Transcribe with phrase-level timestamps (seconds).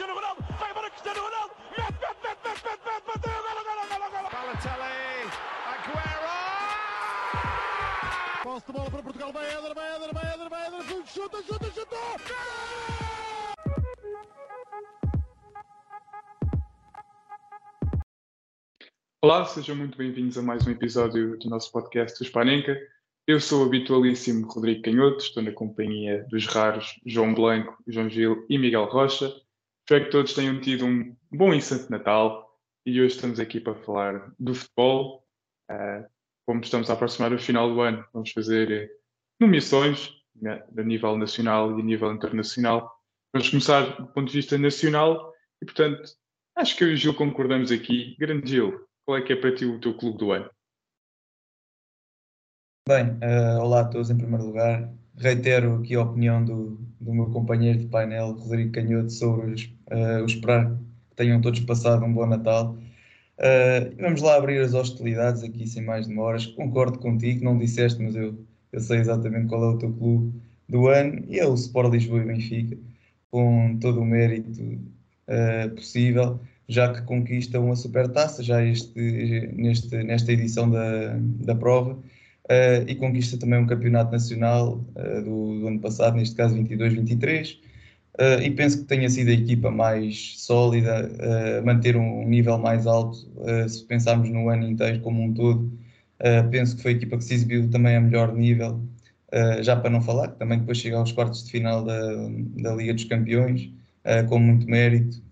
[0.00, 3.84] Cristiano Ronaldo, vai embora Cristiano Ronaldo, mete, mete, mete, mete, mete, mete, bateu, golo, golo,
[3.90, 4.28] golo, golo.
[4.32, 5.28] Balotelli,
[5.68, 6.36] Aguero!
[8.42, 11.70] Posse de bola para Portugal, vai Éder, vai Éder, vai Éder, vai Éder, chuta, chuta,
[11.70, 11.96] chuta!
[19.20, 22.74] Olá, sejam muito bem-vindos a mais um episódio do nosso podcast do Spanenka.
[23.26, 28.46] Eu sou o habitualíssimo Rodrigo Canhoto, estou na companhia dos raros João Blanco, João Gil
[28.48, 29.30] e Miguel Rocha.
[29.90, 33.74] Espero que todos tenham tido um bom e santo Natal e hoje estamos aqui para
[33.74, 35.26] falar do futebol.
[35.68, 36.08] Uh,
[36.46, 38.88] como estamos a aproximar do final do ano, vamos fazer eh,
[39.40, 42.88] nomeações né, a nível nacional e a nível internacional.
[43.32, 46.00] Vamos começar do ponto de vista nacional e, portanto,
[46.54, 48.14] acho que eu e o Gil concordamos aqui.
[48.16, 50.48] Grande Gil, qual é que é para ti o teu clube do ano?
[52.86, 54.88] Bem, uh, olá a todos em primeiro lugar.
[55.16, 60.22] Reitero aqui a opinião do, do meu companheiro de painel, Rodrigo Canhoto, sobre os, uh,
[60.22, 60.70] o esperar
[61.10, 62.76] que tenham todos passado um bom Natal.
[63.38, 66.46] Uh, vamos lá abrir as hostilidades aqui sem mais demoras.
[66.46, 68.38] Concordo contigo, não disseste, mas eu,
[68.72, 72.20] eu sei exatamente qual é o teu clube do ano e é o Sport Lisboa
[72.20, 72.76] e Benfica,
[73.30, 78.92] com todo o mérito uh, possível, já que conquista uma supertaça já este,
[79.54, 84.84] neste, nesta edição da, da prova uh, e conquista também um campeonato nacional
[85.24, 87.69] do, do, ano passado, neste caso 22-23.
[88.20, 92.86] Uh, e penso que tenha sido a equipa mais sólida, uh, manter um, nível mais
[92.86, 95.72] alto, uh, se pensarmos no ano inteiro como um todo.
[96.50, 98.78] penso que foi a equipa que se exibiu também a melhor nível,
[99.62, 101.98] já para não falar, que também depois chega aos quartos de final da,
[102.58, 103.70] da Liga dos Campeões,
[104.28, 105.22] com muito mérito,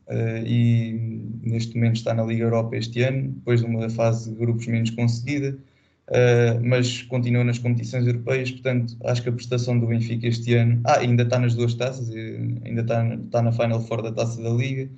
[0.46, 0.94] e
[1.42, 4.88] neste momento está na Liga Europa este ano, depois de uma fase de grupos menos
[4.90, 5.58] conseguida.
[6.08, 10.80] Uh, mas continua nas competições europeias, portanto acho que a prestação do Benfica este ano
[10.86, 14.48] ah, ainda está nas duas taças, ainda está, está na Final Four da Taça da
[14.48, 14.88] Liga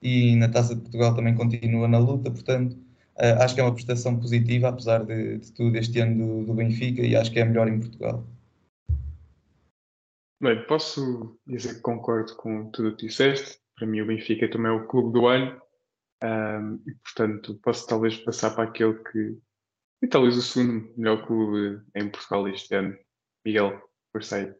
[0.00, 3.74] e na Taça de Portugal também continua na luta, portanto uh, acho que é uma
[3.74, 7.42] prestação positiva, apesar de, de tudo este ano do, do, Benfica e acho que é
[7.42, 8.24] a melhor em Portugal.
[10.40, 14.70] Bem, posso dizer que concordo com tudo o que disseste, para mim o Benfica também
[14.70, 15.60] é o clube do ano
[16.22, 19.36] um, e portanto posso talvez passar para aquele que
[20.02, 22.96] e talvez o segundo melhor clube em Portugal este ano.
[23.46, 23.80] Miguel,
[24.12, 24.54] força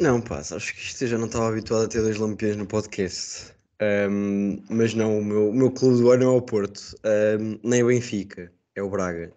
[0.00, 2.66] Não, pá, acho que isto eu já não estava habituado a ter dois lampiões no
[2.66, 3.54] podcast.
[3.80, 6.96] Um, mas não, o meu, o meu clube do ano é o Porto,
[7.40, 9.32] um, nem o Benfica, é o Braga.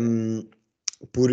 [0.00, 0.48] Um,
[1.12, 1.30] por,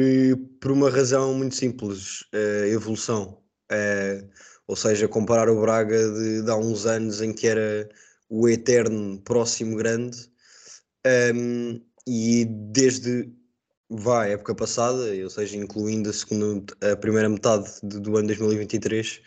[0.60, 3.42] por uma razão muito simples, uh, evolução.
[3.72, 4.30] Uh,
[4.68, 7.90] ou seja, comparar o Braga de, de há uns anos em que era
[8.30, 10.29] o eterno próximo grande
[11.34, 13.32] um, e desde
[14.08, 19.22] a época passada, ou seja, incluindo a, segunda, a primeira metade de, do ano 2023,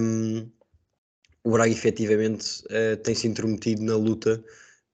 [0.00, 0.50] um,
[1.44, 4.42] o Braga efetivamente uh, tem se intrometido na luta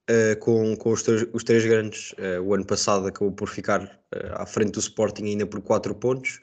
[0.09, 2.11] uh, com, com os, os, três grandes.
[2.13, 3.99] Uh, o ano passado acabou por ficar
[4.33, 6.39] à frente do Sporting ainda por 4 pontos.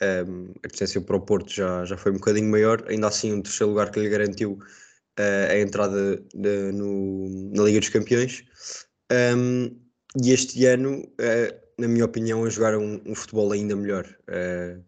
[0.00, 3.42] Um, a distância para o Porto já, já foi um bocadinho maior, ainda assim um
[3.42, 4.58] terceiro lugar que lhe garantiu
[5.50, 8.44] a entrada de, no, na Liga dos Campeões.
[9.10, 9.76] Um,
[10.22, 14.06] e este ano, uh, na minha opinião, a jogar um, um futebol ainda melhor.
[14.28, 14.82] Uh,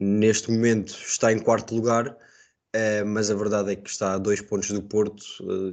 [0.00, 4.40] neste momento está em quarto lugar, uh, mas a verdade é que está a dois
[4.40, 5.24] pontos do Porto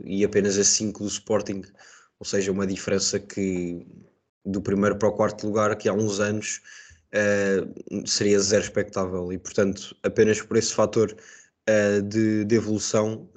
[0.06, 1.62] e apenas a cinco do Sporting,
[2.20, 3.86] ou seja, uma diferença que
[4.46, 6.62] do primeiro para o quarto lugar, que há uns anos
[8.08, 11.16] seria zero expectável e, portanto, apenas por esse fator
[12.08, 13.30] de, de, evolução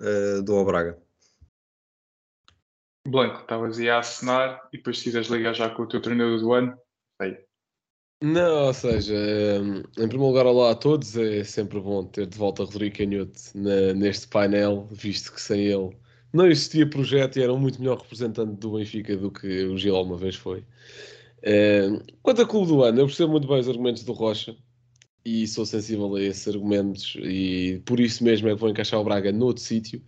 [0.44, 0.98] do Obraga.
[3.06, 6.40] Blanco, estavas aí a assinar e depois se quiseres ligar já com o teu treinador
[6.40, 6.76] do ano,
[7.20, 7.46] sei.
[8.22, 11.16] Não, ou seja, hum, em primeiro lugar, olá a todos.
[11.16, 15.96] É sempre bom ter de volta Rodrigo Canhoto na, neste painel, visto que sem ele
[16.32, 19.94] não existia projeto e era um muito melhor representante do Benfica do que o Gil
[19.96, 20.64] alguma vez foi.
[22.22, 24.56] Quanto a clube do ano, eu percebo muito bem os argumentos do Rocha
[25.26, 29.04] e sou sensível a esses argumentos e por isso mesmo é que vou encaixar o
[29.04, 30.00] Braga noutro sítio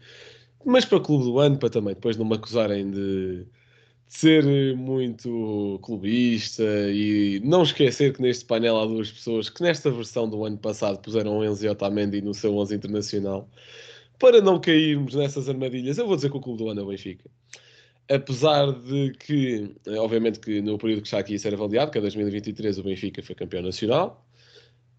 [0.64, 3.46] mas para o clube do ano, para também depois não me acusarem de, de
[4.08, 4.44] ser
[4.76, 10.44] muito clubista e não esquecer que neste painel há duas pessoas que nesta versão do
[10.44, 13.48] ano passado puseram o Enzo Otamendi no seu 11 internacional.
[14.18, 16.88] Para não cairmos nessas armadilhas, eu vou dizer que o clube do ano é o
[16.88, 17.30] Benfica.
[18.10, 22.00] Apesar de que, obviamente que no período que está aqui a ser avaliado, que é
[22.00, 24.27] 2023, o Benfica foi campeão nacional,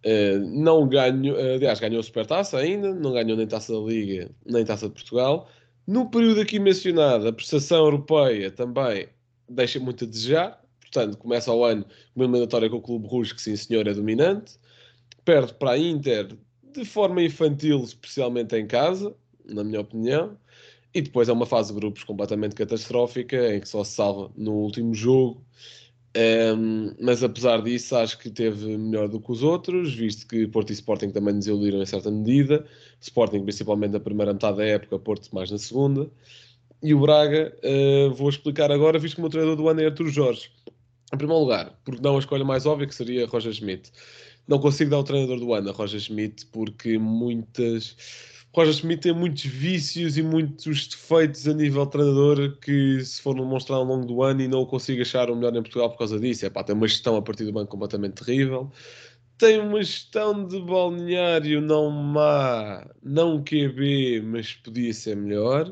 [0.05, 4.31] Uh, não ganhou, uh, aliás, ganhou a Supertaça ainda, não ganhou nem Taça da Liga,
[4.45, 5.49] nem Taça de Portugal.
[5.85, 9.09] No período aqui mencionado, a prestação europeia também
[9.49, 10.61] deixa muito a desejar.
[10.79, 13.93] Portanto, começa o ano com uma eliminatória com o Clube Rouge, que sim senhor é
[13.93, 14.57] dominante.
[15.25, 16.37] Perde para a Inter,
[16.73, 19.15] de forma infantil, especialmente em casa,
[19.45, 20.37] na minha opinião.
[20.93, 24.53] E depois é uma fase de grupos completamente catastrófica, em que só se salva no
[24.53, 25.43] último jogo.
[26.17, 30.71] Um, mas apesar disso, acho que teve melhor do que os outros, visto que Porto
[30.71, 32.65] e Sporting também nos iludiram em certa medida.
[32.99, 36.09] Sporting, principalmente na primeira metade da época, Porto mais na segunda.
[36.81, 39.85] E o Braga, uh, vou explicar agora, visto que o meu treinador do ano é
[39.85, 40.49] Artur Jorge.
[41.13, 43.91] Em primeiro lugar, porque dá uma escolha mais óbvia, que seria Roger Schmidt.
[44.47, 47.95] Não consigo dar o treinador do ano a Roger Schmidt, porque muitas
[48.51, 53.77] Roger Schmidt tem muitos vícios e muitos defeitos a nível treinador que se for demonstrar
[53.77, 56.19] ao longo do ano e não o consigo achar o melhor em Portugal por causa
[56.19, 56.45] disso.
[56.45, 58.71] É pá, tem uma gestão a partir do banco completamente terrível.
[59.37, 65.71] Tem uma gestão de balneário não má, não QB, mas podia ser melhor.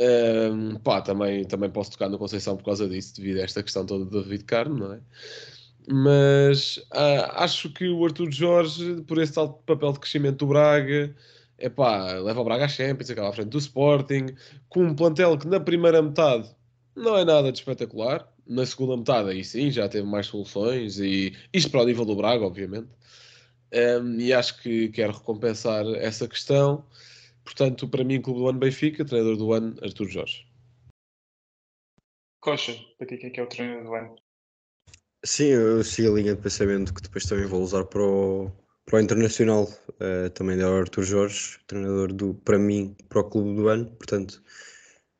[0.00, 3.86] Um, pá, também, também posso tocar no Conceição por causa disso, devido a esta questão
[3.86, 5.00] toda do David Carmo, não é?
[5.88, 11.14] Mas uh, acho que o Arthur Jorge, por esse tal papel de crescimento do Braga,
[11.58, 14.26] epá, leva o Braga à Champions, acaba à frente do Sporting,
[14.68, 16.54] com um plantel que na primeira metade
[16.94, 21.34] não é nada de espetacular, na segunda metade aí sim já teve mais soluções, e
[21.52, 22.88] isto para o nível do Braga, obviamente,
[24.02, 26.86] um, e acho que quero recompensar essa questão.
[27.44, 30.46] Portanto, para mim, Clube do Ano Benfica, treinador do ano, Artur Jorge.
[32.40, 34.16] Coxa, para ti quem é que é o treinador do ano?
[35.24, 38.52] Sim, eu sigo a linha de pensamento que depois também vou usar para o,
[38.86, 43.56] para o Internacional, uh, também da Arthur Jorge, treinador do, para mim, para o clube
[43.56, 44.42] do ano, portanto,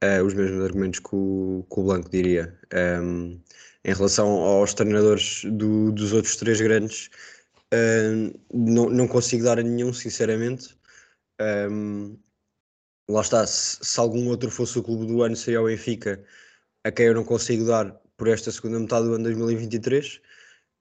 [0.03, 2.59] uh, os mesmos argumentos que o, que o Blanco diria.
[2.73, 3.41] Um, ehm,
[3.87, 7.11] em relação aos treinadores do, dos outros três grandes,
[7.73, 10.77] uh, não, não consigo dar a nenhum, sinceramente.
[11.41, 12.19] Um, ehm,
[13.09, 16.23] lá está, se, se, algum outro fosse o clube do ano, seria o Benfica,
[16.85, 20.21] a quem eu não consigo dar por esta segunda metade do ano 2023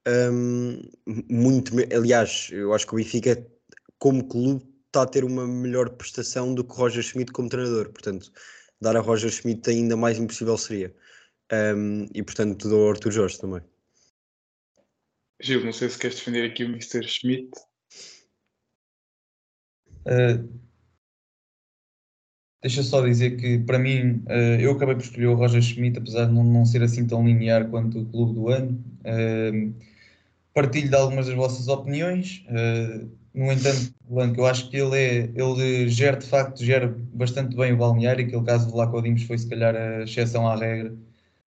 [0.08, 0.82] um,
[1.30, 3.46] muito, aliás, eu acho que o Benfica,
[3.98, 7.90] como clube, está a ter uma melhor prestação do que Roger Schmidt como treinador.
[7.90, 8.32] Portanto,
[8.82, 10.94] dar a Roger Schmidt ainda mais impossível seria.
[11.52, 13.62] Um, e portanto, dou ao Arthur Jorge também.
[15.42, 17.04] Gil, não sei se queres defender aqui o Mr.
[17.08, 17.52] Schmidt.
[20.06, 20.62] Uh,
[22.62, 26.26] deixa só dizer que, para mim, uh, eu acabei por escolher o Roger Schmidt, apesar
[26.26, 28.84] de não, não ser assim tão linear quanto o clube do ano.
[29.02, 29.93] Uh,
[30.54, 32.46] partilho de algumas das vossas opiniões.
[32.50, 37.56] Uh, no entanto, Blanco, eu acho que ele, é, ele gera, de facto, gera bastante
[37.56, 38.26] bem o balneário.
[38.26, 40.94] Aquele caso do Laco Dimos foi, se calhar, a exceção à regra.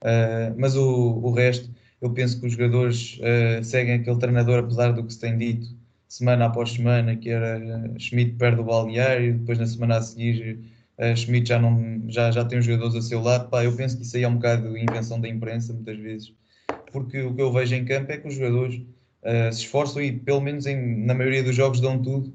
[0.03, 1.71] Uh, mas o, o resto,
[2.01, 5.69] eu penso que os jogadores uh, seguem aquele treinador, apesar do que se tem dito,
[6.09, 7.59] semana após semana, que era
[7.99, 10.59] Schmidt perde o balneário, depois na semana a seguir
[10.99, 13.49] uh, Schmidt já, não, já, já tem os jogadores a seu lado.
[13.49, 16.33] Pá, eu penso que isso aí é um bocado invenção da imprensa, muitas vezes
[16.93, 18.77] porque o que eu vejo em campo é que os jogadores
[19.23, 22.29] uh, se esforçam e, pelo menos em, na maioria dos jogos, dão tudo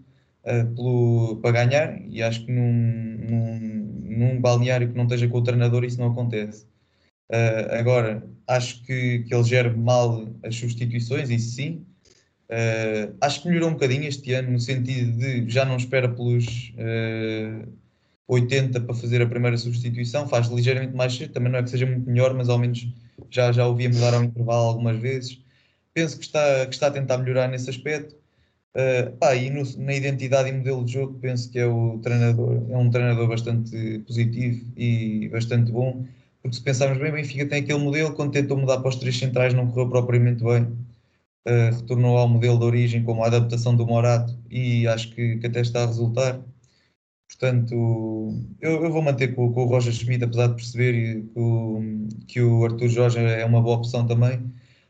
[0.44, 2.02] uh, pelo, para ganhar.
[2.08, 6.12] E acho que num, num, num, balneário que não esteja com o treinador, isso não
[6.12, 6.66] acontece.
[7.32, 11.86] Uh, agora, acho que, que ele gera mal as substituições, isso sim.
[13.22, 16.74] acho que melhorou um bocadinho este ano, no sentido de já não espera pelos.
[18.28, 21.86] 80 para fazer a primeira substituição, faz ligeiramente mais cedo, também não é que seja
[21.86, 22.88] muito melhor, mas ao menos
[23.30, 25.42] já, já ouvia mudar ao intervalo algumas vezes.
[25.94, 28.16] Penso que está, que está a tentar melhorar nesse aspecto.
[28.76, 32.62] Uh, pá, e no, na identidade e modelo de jogo, penso que é o treinador,
[32.70, 36.06] é um treinador bastante positivo e bastante bom,
[36.42, 39.54] porque se pensarmos bem, Benfica tem aquele modelo, quando tentou mudar para os três centrais
[39.54, 40.64] não correu propriamente bem.
[41.48, 45.48] Uh, retornou ao modelo de origem como a adaptação do Morato e acho que, que
[45.48, 46.42] até está a resultar.
[47.28, 47.74] Portanto,
[48.62, 52.42] eu, eu vou manter com, com, o Roger Schmidt, apesar de perceber que o, que
[52.42, 54.42] o Arthur Jorge é uma boa opção também.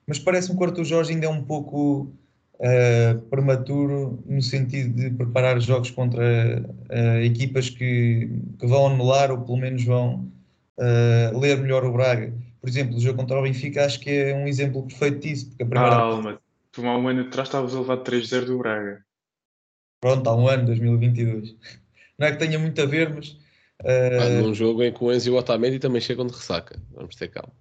[0.06, 2.14] Mas parece-me que o Arthur Jorge ainda é um pouco
[2.56, 9.40] uh, prematuro no sentido de preparar jogos contra uh, equipas que, que vão anular ou
[9.40, 10.32] pelo menos vão
[10.78, 12.34] uh, ler melhor o Braga.
[12.62, 15.48] Por exemplo, o jogo contra o Benfica acho que é um exemplo perfeito disso.
[15.50, 15.96] Porque a primeira...
[15.96, 16.40] Calma,
[16.72, 19.04] tu há um ano atrás estavas a levar 3-0 do Braga.
[20.02, 21.56] Pronto, há um ano, 2022
[22.18, 23.30] não é que tenha muito a ver, mas.
[23.82, 24.20] Uh...
[24.22, 27.16] Ah, num jogo em que o Enzo e o Otamendi também chegam de ressaca, vamos
[27.16, 27.52] ter calma.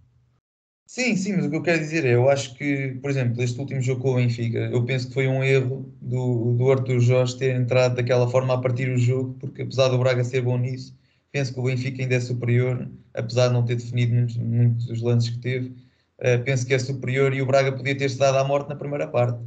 [0.86, 3.58] Sim, sim, mas o que eu quero dizer é, eu acho que, por exemplo, este
[3.58, 7.38] último jogo com o Benfica, eu penso que foi um erro do, do Arthur Jorge
[7.38, 10.96] ter entrado daquela forma a partir o jogo, porque apesar do Braga ser bom nisso,
[11.32, 15.02] penso que o Benfica ainda é superior, apesar de não ter definido muitos, muitos dos
[15.02, 18.44] lances que teve, uh, penso que é superior e o Braga podia ter-se dado à
[18.44, 19.42] morte na primeira parte.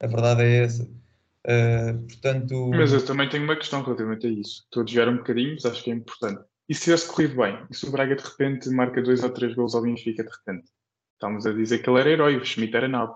[0.00, 0.86] A verdade é essa.
[1.46, 2.70] Uh, portanto...
[2.70, 4.62] Mas eu também tenho uma questão relativamente a isso.
[4.64, 6.42] Estou a desviar um bocadinho, mas acho que é importante.
[6.68, 7.58] E se tivesse corrido bem?
[7.70, 10.68] E se o Braga de repente marca dois ou três gols ao Benfica de repente?
[11.14, 13.14] Estamos a dizer que ele era herói, o Schmidt era nabo.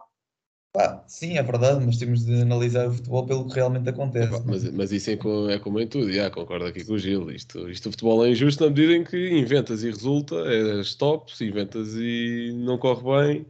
[0.75, 4.43] Pá, sim, é verdade, mas temos de analisar o futebol pelo que realmente acontece.
[4.45, 7.31] Mas, mas isso é como, é como em tudo, já, concordo aqui com o Gil.
[7.31, 11.35] Isto, isto o futebol é injusto na medida em que inventas e resulta, é stop,
[11.35, 13.47] se inventas e não corre bem.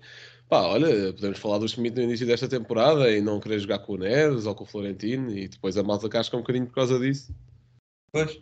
[0.49, 3.93] Pá, olha, podemos falar do Schmidt no início desta temporada e não querer jogar com
[3.95, 6.99] o Neres ou com o Florentino e depois a malta casca um bocadinho por causa
[6.99, 7.35] disso.
[8.13, 8.41] Pois.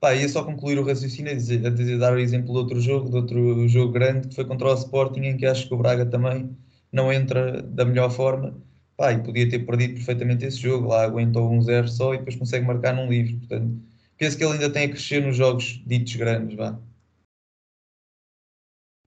[0.00, 3.08] Pá, ia só concluir o raciocínio a dizer, dizer- dar o exemplo de outro jogo,
[3.10, 6.04] de outro jogo grande, que foi contra o Sporting, em que acho que o Braga
[6.06, 6.56] também
[6.92, 8.54] não entra da melhor forma.
[8.96, 12.36] Pá, e podia ter perdido perfeitamente esse jogo, lá aguentou um 0 só e depois
[12.36, 13.38] consegue marcar num livro.
[13.38, 13.82] Portanto,
[14.18, 16.78] penso que ele ainda tem a crescer nos jogos ditos grandes, vá.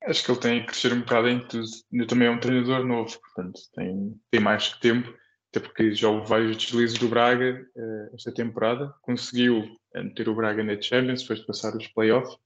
[0.08, 1.68] Acho que ele tem que crescer um bocado em tudo.
[1.92, 5.14] Ainda também é um treinador novo, portanto tem, tem mais que tempo,
[5.50, 8.94] até porque já houve vários deslizes do Braga eh, esta temporada.
[9.02, 12.38] Conseguiu eh, meter o Braga na Champions, depois de passar os playoffs.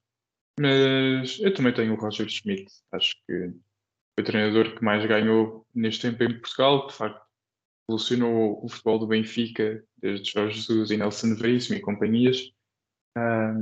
[0.60, 2.72] Mas eu também tenho o Roger Schmidt.
[2.91, 3.51] Acho que
[4.15, 6.88] foi o treinador que mais ganhou neste tempo em Portugal.
[6.88, 7.22] De facto,
[7.88, 12.51] revolucionou o futebol do Benfica, desde Jorge Jesus e Nelson Veríssimo e companhias.
[13.15, 13.53] Ah,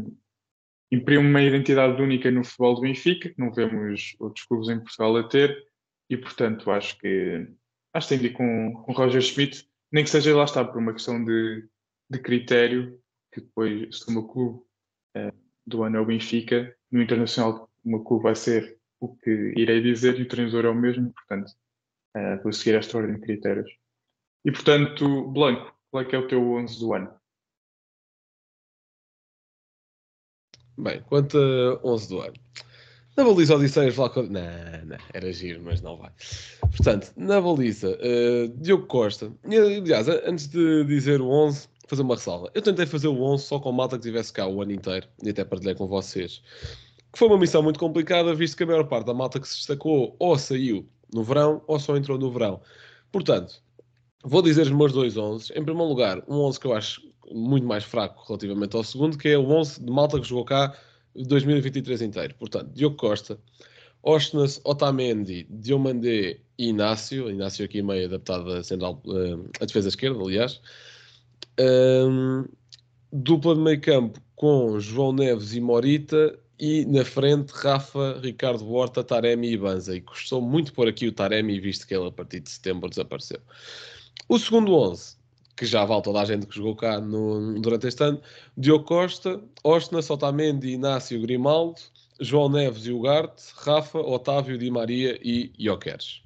[0.91, 5.17] imprime uma identidade única no futebol do Benfica, que não vemos outros clubes em Portugal
[5.17, 5.65] a ter,
[6.09, 7.47] e portanto acho que
[7.93, 10.77] acho que tem de ir com, com Roger Schmidt, nem que seja lá está por
[10.77, 11.67] uma questão de,
[12.09, 12.99] de critério,
[13.31, 14.61] que depois se o meu clube
[15.15, 15.33] eh,
[15.65, 19.81] do ano é o Benfica, no Internacional o meu clube vai ser o que irei
[19.81, 21.51] dizer e o treinador é o mesmo, portanto
[22.15, 23.71] eh, vou seguir esta ordem de critérios.
[24.45, 27.18] E portanto, Blanco, qual é que é o teu 11 do ano?
[30.79, 32.33] Bem, quanto a 11 do ano.
[33.17, 34.23] Na baliza Odisseias Vlaco...
[34.23, 34.29] Não,
[34.85, 36.09] não, era giro, mas não vai.
[36.61, 39.29] Portanto, na baliza, eh, Diogo Costa.
[39.43, 42.49] Aliás, antes de dizer o 11, fazer uma ressalva.
[42.53, 45.31] Eu tentei fazer o 11 só com malta que estivesse cá o ano inteiro, e
[45.31, 46.41] até partilhei com vocês.
[47.11, 49.57] Que foi uma missão muito complicada, visto que a maior parte da malta que se
[49.57, 52.61] destacou ou saiu no verão, ou só entrou no verão.
[53.11, 53.61] Portanto,
[54.23, 55.51] vou dizer os meus dois 11.
[55.51, 59.29] Em primeiro lugar, um 11 que eu acho muito mais fraco relativamente ao segundo, que
[59.29, 60.75] é o 11 de malta que jogou cá
[61.15, 62.35] 2023 inteiro.
[62.35, 63.39] Portanto, Diogo Costa,
[64.03, 67.29] Ostnas, Otamendi, Diomandé e Inácio.
[67.29, 70.61] Inácio aqui meio adaptado a, central, eh, a defesa esquerda, aliás.
[71.59, 72.45] Ahm,
[73.11, 76.39] dupla de meio campo com João Neves e Morita.
[76.61, 79.95] E na frente, Rafa, Ricardo Horta, Taremi e Banza.
[79.95, 83.39] E custou muito por aqui o Taremi, visto que ele a partir de setembro desapareceu.
[84.27, 85.15] O segundo 11,
[85.59, 88.21] que já vale toda a gente que jogou cá no- durante este ano,
[88.55, 91.81] Diogo Costa, Ostna, Sotamendi, Inácio, Grimaldo,
[92.17, 96.23] João Neves e Ugarte, Rafa, Otávio, Di Maria e Jokeres.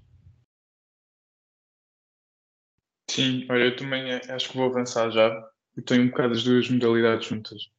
[3.09, 5.29] Sim, olha, eu também acho que vou avançar já.
[5.75, 7.71] Eu tenho um bocado as duas modalidades juntas.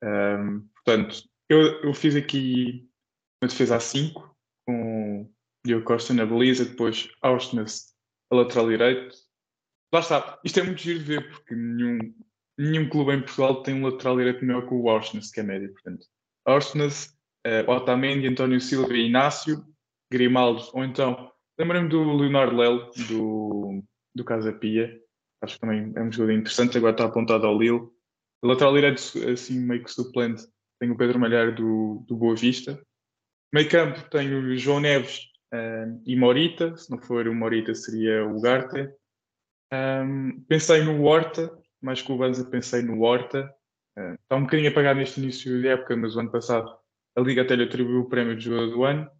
[0.00, 2.88] Ahm, portanto, eu, eu fiz aqui
[3.42, 4.32] uma defesa a 5,
[4.64, 5.28] com
[5.66, 7.92] Diogo Costa na baliza, depois Auschwitz
[8.30, 9.16] a lateral direito.
[9.94, 11.98] Lá está, isto é muito giro de ver, porque nenhum,
[12.58, 15.72] nenhum clube em Portugal tem um lateral direito melhor que o Auschwitz, que é médio.
[15.72, 16.04] Portanto,
[16.44, 19.64] Auschwitz, uh, Otamendi, António Silva e Inácio,
[20.10, 25.00] Grimaldo, ou então, lembrei-me do Leonardo Lelo, do, do Casa Pia.
[25.40, 27.88] Acho que também é um jogador interessante, agora está apontado ao Lille.
[28.42, 29.00] Lateral direito,
[29.32, 30.42] assim, meio que suplente,
[30.80, 32.82] tem o Pedro Malhar do, do Boa Vista.
[33.54, 35.20] Meio campo tenho o João Neves
[35.54, 38.92] uh, e Morita, se não for o Morita seria o Garte.
[39.74, 43.52] Um, pensei no Horta, mais que o Banza pensei no Horta.
[43.98, 46.78] Uh, está um bocadinho apagado neste início de época, mas o ano passado
[47.16, 49.10] a Liga até lhe atribuiu o prémio de jogador do ano.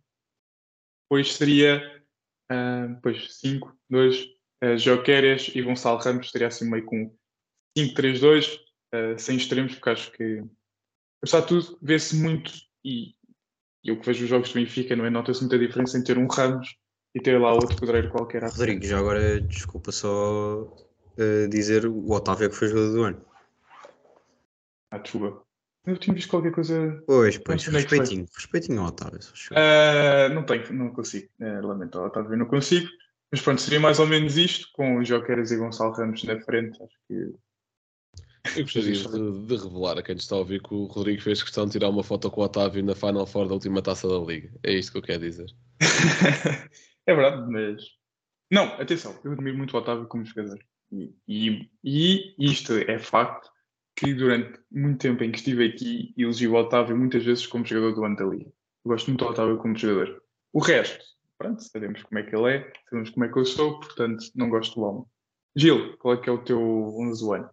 [1.05, 1.95] Depois seria
[2.97, 4.23] depois 5, 2,
[4.65, 7.15] uh, Joqueres e Gonçalo Ramos, seria assim meio com
[7.77, 8.61] 5-3-2,
[8.95, 10.43] uh, sem extremos, porque acho que
[11.23, 12.53] apesar de tudo, vê-se muito
[12.85, 13.15] e
[13.83, 15.11] eu que vejo os jogos do Benfica, não é?
[15.11, 16.77] Nota-se muita diferença em ter um Ramos
[17.15, 18.43] e ter lá outro pedreiro qualquer.
[18.43, 20.67] Rodrigo, já agora desculpa só
[21.17, 23.25] eh, dizer o Otávio é que foi jogador do ano.
[24.91, 25.43] Ah, desculpa.
[25.87, 27.03] Eu tinha visto qualquer coisa.
[27.07, 29.21] Pois, pois, respeitinho, respeitinho ao Otávio.
[29.55, 31.29] Ah, não tenho, não consigo.
[31.41, 32.89] É, lamento, Otávio, não consigo.
[33.31, 36.83] Mas pronto, seria mais ou menos isto, com o Joqueras e Gonçalo Ramos na frente.
[36.83, 41.21] Acho que Eu gostaria de, de revelar a quem está a ouvir que o Rodrigo
[41.21, 44.09] fez questão de tirar uma foto com o Otávio na Final Four da última taça
[44.09, 44.51] da Liga.
[44.63, 45.47] É isto que eu quero dizer.
[47.07, 47.83] é verdade, mas.
[48.51, 50.59] Não, atenção, eu admiro muito o Otávio como jogador.
[50.93, 53.51] E, e, e isto é facto
[53.97, 57.95] que durante muito tempo em que estive aqui, elegi o Otávio muitas vezes como jogador
[57.95, 58.17] do ano.
[58.21, 58.53] Eu
[58.85, 60.23] gosto muito do Otávio como jogador.
[60.53, 61.05] O resto,
[61.39, 64.49] pronto, sabemos como é que ele é, sabemos como é que eu sou, portanto, não
[64.49, 65.05] gosto do homem.
[65.57, 67.51] Gil, qual é que é o teu 11 do ano?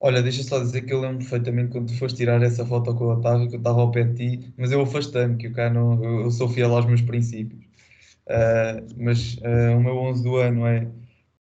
[0.00, 3.04] Olha, deixa só dizer que eu lembro perfeitamente quando tu foste tirar essa foto com
[3.04, 5.70] o Otávio, que eu estava ao pé de ti, mas eu afastei-me, que o cara
[5.70, 7.66] não, eu, eu sou fiel aos meus princípios.
[8.26, 10.86] Uh, mas uh, o meu 11 do ano é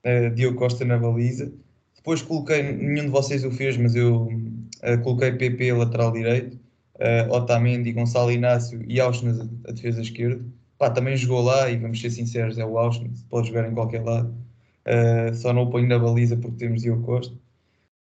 [0.06, 1.52] uh, Diogo Costa na baliza.
[1.96, 4.30] Depois coloquei, nenhum de vocês o fez, mas eu
[5.04, 6.58] coloquei PP lateral direito,
[7.30, 10.46] Otamendi, Gonçalo Inácio e Auschwitz a, a defesa esquerda.
[10.78, 14.04] Pá, também jogou lá e vamos ser sinceros, é o Auschwitz, pode jogar em qualquer
[14.04, 14.34] lado.
[15.36, 17.36] só não o ponho na baliza porque temos Diogo Costa.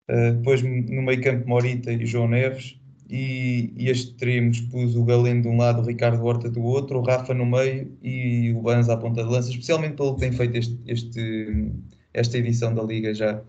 [0.07, 2.77] Depois no meio campo Morita e João Neves
[3.09, 7.01] e, e extremos pus o Galeno de um lado, o Ricardo Horta do outro, o
[7.01, 10.57] Rafa no meio e o Banza à ponta de lança, especialmente pelo que tem feito
[10.57, 11.71] este, este,
[12.13, 13.41] esta edição da Liga já.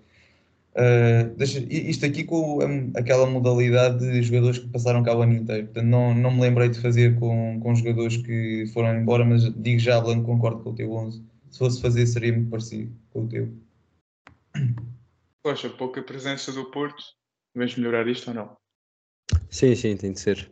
[0.74, 5.34] Uh, deixa, isto aqui com um, aquela modalidade de jogadores que passaram cá o ano
[5.34, 5.64] inteiro.
[5.64, 9.80] Portanto, não, não me lembrei de fazer com, com jogadores que foram embora, mas digo
[9.80, 11.20] já, Blanco, concordo com o teu 11.
[11.50, 13.48] Se fosse fazer, seria muito parecido com o teu.
[15.42, 17.02] Poxa, pouca presença do Porto.
[17.54, 18.56] Vamos melhorar isto ou não?
[19.50, 20.50] Sim, sim, tem de ser.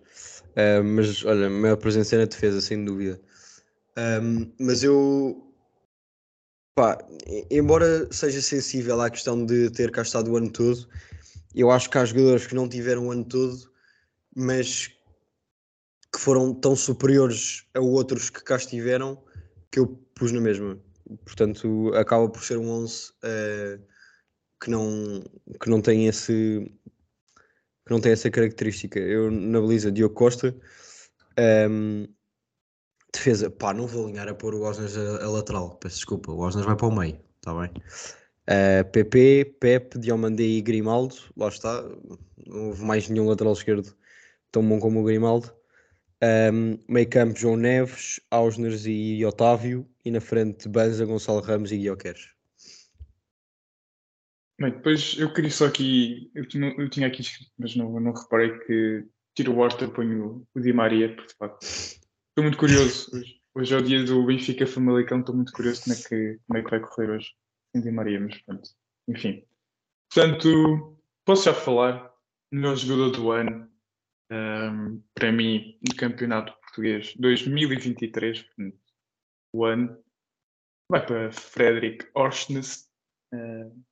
[0.50, 3.20] Uh, mas olha, maior presença é na defesa, sem dúvida.
[3.96, 5.52] Um, mas eu,
[6.74, 6.98] pá,
[7.50, 10.88] embora seja sensível à questão de ter cá estado o ano todo,
[11.54, 13.70] eu acho que há jogadores que não tiveram o ano todo,
[14.34, 14.88] mas
[16.12, 19.22] que foram tão superiores a outros que cá estiveram
[19.70, 20.78] que eu pus na mesma.
[21.24, 23.82] Portanto, acaba por ser um 11 uh,
[24.60, 25.22] que, não,
[25.60, 26.70] que não tem esse,
[27.84, 28.98] que não tem essa característica.
[28.98, 30.56] Eu na baliza Diogo Costa,
[31.70, 32.06] um,
[33.12, 36.40] defesa, pá, não vou alinhar a pôr o Osnas a, a, lateral, peço desculpa, o
[36.40, 37.70] Osnas vai para o meio, está bem?
[38.48, 41.82] Uh, PP, Pep, Diomandé e Grimaldo, lá está,
[42.46, 43.94] não houve mais nenhum lateral esquerdo
[44.52, 45.52] tão bom como o Grimaldo.
[46.22, 51.76] Um, meio campo João Neves, Ausners e Otávio, e na frente Banza, Gonçalo Ramos e
[51.76, 52.35] Guilherme
[54.58, 56.44] Bem, depois eu queria só aqui, eu,
[56.78, 60.72] eu tinha aqui escrito, mas não, não reparei que tiro o Horta, ponho o Di
[60.72, 63.10] Maria, porque de facto estou muito curioso.
[63.14, 66.58] Hoje, hoje é o dia do Benfica Famalicão, estou muito curioso como é que, como
[66.58, 67.34] é que vai correr hoje
[67.74, 68.70] em Di Maria, mas pronto,
[69.08, 69.44] enfim.
[70.10, 72.10] Portanto, posso já falar,
[72.50, 73.70] melhor jogador do ano,
[74.32, 78.78] um, para mim, no Campeonato Português 2023, portanto,
[79.52, 80.02] o ano,
[80.90, 82.90] vai para Frederic Orsnes.
[83.34, 83.84] Uh,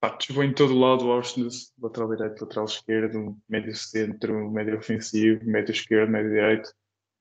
[0.00, 5.44] Pá, vou em todo lado o Arsenal, lateral direito, lateral esquerdo, médio centro, médio ofensivo,
[5.44, 6.72] médio esquerdo, médio direito.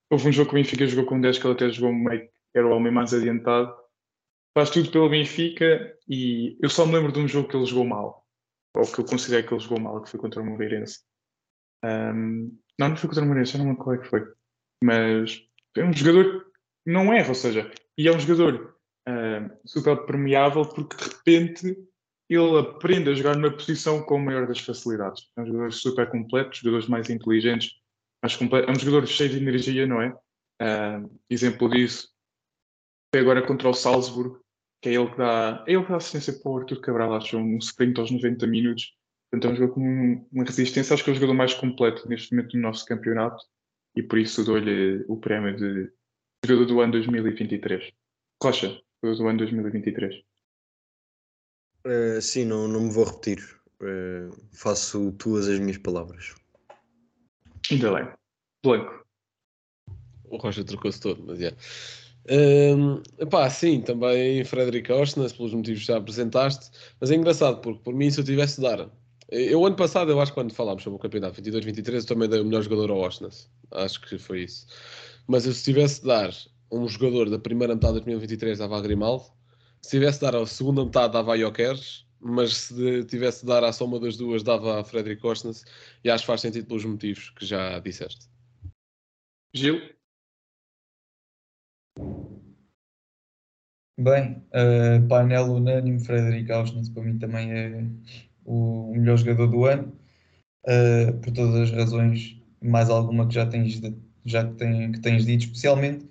[0.10, 2.58] Houve um jogo que o Benfica jogou com 10 que ele até jogou meio que
[2.58, 3.76] era o homem mais adiantado.
[4.58, 7.86] Faz tudo pelo Benfica e eu só me lembro de um jogo que ele jogou
[7.86, 8.26] mal,
[8.74, 11.02] ou que eu considerei que ele jogou mal, que foi contra o Moreirense.
[11.84, 14.26] Um, não, não foi contra o Moreirense, eu não lembro qual é que foi.
[14.82, 18.80] Mas é um jogador que não erra, ou seja, e é um jogador
[19.65, 21.88] super permeável porque de repente
[22.30, 25.30] ele aprende a jogar numa posição com a maior das facilidades.
[25.38, 27.72] É um jogador super completo, jogadores mais inteligentes,
[28.22, 28.38] mais.
[28.39, 30.10] É um jogador cheio de energia, não é?
[30.62, 32.10] Uh, exemplo disso
[33.12, 34.39] foi agora contra o Salzburg,
[34.82, 37.38] que é ele que dá, é ele que dá assistência para o Arthur Cabral, acho,
[37.38, 38.96] um sprint aos 90 minutos.
[39.32, 42.34] Portanto, é um jogador com uma resistência, acho que é o jogador mais completo neste
[42.34, 43.44] momento no nosso campeonato
[43.96, 45.92] e por isso dou-lhe o prémio de
[46.46, 47.92] jogador do ano 2023.
[48.42, 50.29] Rocha, jogador do ano 2023.
[51.86, 53.39] Uh, sim, não, não me vou repetir.
[53.82, 56.36] Uh, faço tuas as minhas palavras.
[57.72, 58.08] Ainda bem.
[58.63, 59.06] Blanco.
[60.30, 61.56] O Rocha trocou-se todo, mas é.
[62.30, 67.82] Um, epá, sim, também Frederic Ostnas, pelos motivos que já apresentaste, mas é engraçado porque,
[67.82, 68.89] por mim, se eu tivesse de dar.
[69.30, 72.39] Eu, ano passado, eu acho que quando falámos sobre o campeonato 22-23, eu também dei
[72.39, 73.50] o melhor jogador ao Ostnas.
[73.72, 74.68] Acho que foi isso.
[75.28, 76.32] Mas eu, se tivesse de dar
[76.72, 79.26] um jogador da primeira metade de 2023, dava a Grimaldo,
[79.82, 83.63] se tivesse de dar a segunda metade, dava a Jokeres, mas se tivesse de dar
[83.63, 85.63] a soma das duas, dava a Frederic Costnes,
[86.04, 88.28] e acho que faz sentido pelos motivos que já disseste.
[89.54, 89.82] Gil?
[94.00, 97.86] Bem, uh, painel unânime, Frederic Ausnes para mim também é
[98.46, 99.94] o melhor jogador do ano,
[100.65, 103.82] uh, por todas as razões, mais alguma que já tens,
[104.24, 106.08] já que, tem, que tens dito, especialmente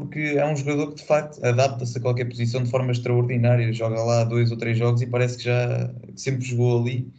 [0.00, 3.72] porque é um jogador que de facto adapta-se a qualquer posição de forma extraordinária.
[3.72, 7.12] Joga lá dois ou três jogos e parece que já sempre jogou ali.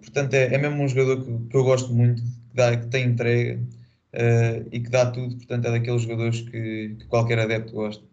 [0.00, 3.06] Portanto, é, é mesmo um jogador que, que, eu gosto muito, que, dá, que tem
[3.06, 3.60] entrega
[4.14, 5.36] uh, e que dá tudo.
[5.36, 8.04] Portanto, é daqueles jogadores que, que qualquer adepto gosta.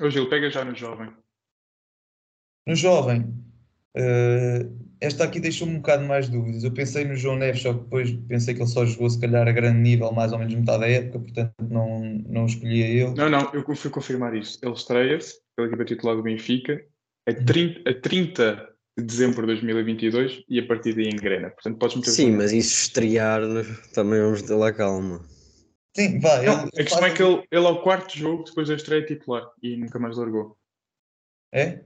[0.00, 1.10] Ô Gil, pega já no jovem.
[2.66, 3.34] No jovem,
[3.96, 6.62] uh, esta aqui deixou-me um bocado mais dúvidas.
[6.64, 9.46] Eu pensei no João Neves, só que depois pensei que ele só jogou se calhar
[9.46, 13.14] a grande nível, mais ou menos metade da época, portanto não, não escolhia ele.
[13.14, 14.58] Não, não, eu fui confirmar isso.
[14.62, 16.84] Ele estreia-se pela equipa titular do Benfica
[17.28, 21.50] a 30, a 30 de dezembro de 2022 e a partir daí engrena.
[21.50, 23.40] Portanto, podes meter Sim, mas isso estrear
[23.94, 25.20] também vamos ter lá calma.
[25.96, 26.42] Sim, vá.
[26.42, 29.04] Não, ele a questão faz- é que ele, ele ao quarto jogo, depois da estreia
[29.04, 30.56] titular, e nunca mais largou.
[31.52, 31.80] É?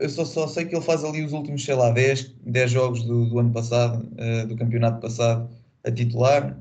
[0.00, 3.02] Eu só, só sei que ele faz ali os últimos, sei lá, 10, 10 jogos
[3.02, 5.50] do, do ano passado, eh, do campeonato passado,
[5.84, 6.56] a titular.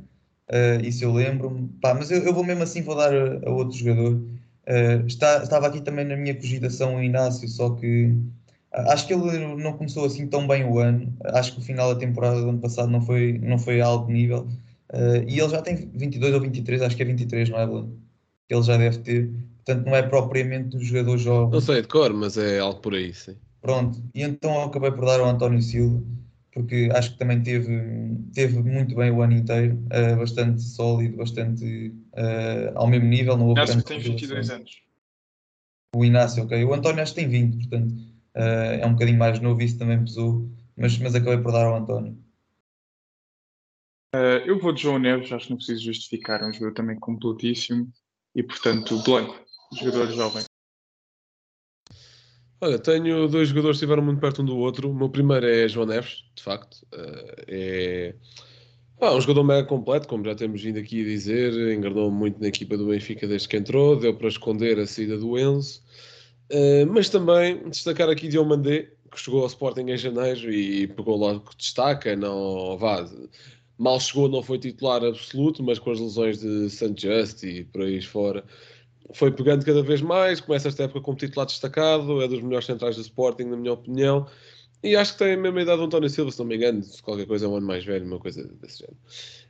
[0.49, 1.69] eh, isso eu lembro-me.
[1.83, 4.21] Mas eu, eu vou mesmo assim, vou dar a, a outro jogador.
[4.65, 8.13] Eh, está, estava aqui também na minha cogitação o Inácio, só que
[8.71, 11.15] acho que ele não começou assim tão bem o ano.
[11.25, 14.11] Acho que o final da temporada do ano passado não foi, não foi a alto
[14.11, 14.47] nível.
[15.27, 17.99] E ele já tem 22 ou 23, acho que é 23, não é, Bruno?
[18.49, 19.31] Ele já deve ter.
[19.67, 21.51] Portanto, não é propriamente um jogador jovem.
[21.51, 23.35] Não sei de cor, mas é algo por aí, sim.
[23.61, 26.01] Pronto, e então acabei por dar ao António Silva,
[26.53, 31.93] porque acho que também teve, teve muito bem o ano inteiro, eh, bastante sólido, bastante
[32.15, 33.35] eh, ao mesmo nível.
[33.35, 34.49] Não Acho que tem 22 revelações.
[34.57, 34.81] anos.
[35.93, 36.63] O Inácio, ok.
[36.63, 37.93] O António acho que tem 20, portanto
[38.35, 41.75] eh, é um bocadinho mais novo, isso também pesou, mas, mas acabei por dar ao
[41.75, 42.17] António.
[44.45, 47.91] Eu vou de João Neves, acho que não preciso justificar, é um jogador também completíssimo
[48.33, 50.43] e, portanto, Blanco, jogador jovem.
[52.59, 54.89] Olha, tenho dois jogadores que estiveram muito perto um do outro.
[54.89, 56.85] O meu primeiro é João Neves, de facto.
[56.91, 58.15] Eh, é
[58.99, 61.53] pá, um jogador mega completo, como já temos vindo aqui a dizer.
[61.75, 65.37] Enganou muito na equipa do Benfica desde que entrou, deu para esconder a saída do
[65.37, 65.81] Enzo.
[66.49, 71.51] Eh, mas também destacar aqui Diomandé, que chegou ao Sporting em janeiro e pegou logo
[71.57, 72.15] destaca.
[72.15, 73.07] Não, vá,
[73.77, 76.95] mal chegou, não foi titular absoluto, mas com as lesões de St.
[76.97, 78.43] Just e por aí fora
[79.13, 82.95] foi pegando cada vez mais, começa esta época como titular destacado, é dos melhores centrais
[82.95, 84.27] do Sporting, na minha opinião,
[84.83, 87.01] e acho que tem a mesma idade do António Silva, se não me engano, se
[87.01, 88.97] qualquer coisa é um ano mais velho, uma coisa desse género.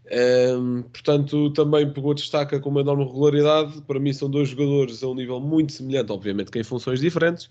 [0.10, 3.82] Ehm, portanto, também pegou destaca com uma enorme regularidade.
[3.82, 7.50] Para mim, são dois jogadores a um nível muito semelhante, obviamente que em funções diferentes,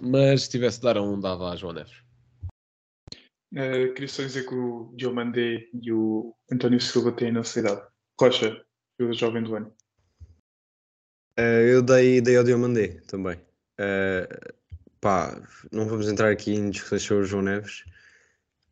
[0.00, 1.96] mas se tivesse de dar a um, dava a João Neves.
[3.54, 7.82] Eh, queria só dizer que o Diomandé e o António Silva têm a nossa idade.
[8.18, 8.62] Rocha,
[8.98, 9.72] jogador jovem do ano.
[11.38, 13.40] Eh, eu dei, dei ao Diomandé também.
[13.78, 14.28] Eh,
[15.00, 15.40] pá,
[15.72, 17.84] não vamos entrar aqui em discussões sobre o João Neves.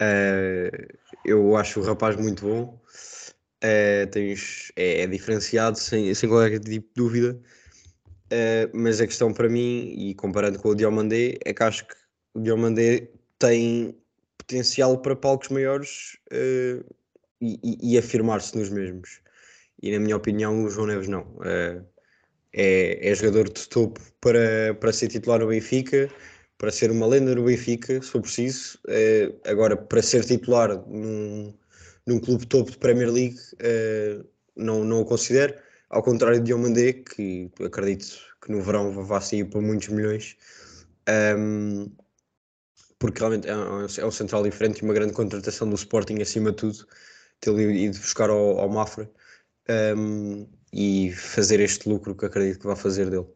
[0.01, 0.71] Eh,
[1.25, 2.81] eu acho o rapaz muito bom.
[3.63, 7.41] Eh, tens, é, é diferenciado, sem, sem qualquer tipo de dúvida.
[8.31, 11.95] Eh, mas a questão para mim, e comparando com o Diomandé, é que acho que
[12.35, 13.97] o Diomandé tem
[14.39, 16.83] potencial para palcos maiores eh,
[17.41, 19.21] e, e- e afirmar-se nos mesmos.
[19.83, 21.39] E na minha opinião, o João Neves não.
[21.45, 21.83] Eh,
[22.53, 26.11] é, é jogador de topo para, para ser titular no Benfica,
[26.59, 28.79] para ser uma lenda no Benfica, se for preciso.
[28.89, 31.55] Eh, agora, para ser titular num,
[32.07, 34.21] num clube topo de Premier League, eh,
[34.57, 35.55] não, não o considero.
[35.91, 38.07] Ao contrário de Diomandé, que acredito
[38.43, 40.37] que no verão vá sair por muitos milhões,
[41.07, 41.89] Ahm,
[42.99, 46.51] porque realmente é um, é um central diferente e uma grande contratação do Sporting acima
[46.51, 46.87] de tudo,
[47.41, 49.11] ter ido buscar ao, ao Mafra.
[49.69, 53.27] Ahm, e fazer este lucro que acredito que vai fazer dele.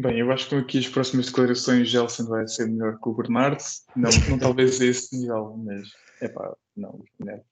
[0.00, 3.62] Bem, eu acho que aqui as próximas declarações Gelson vai ser melhor que o Bernardo.
[3.94, 5.90] Não, não talvez a esse nível, mas
[6.22, 7.44] é pá, não, o João Neves.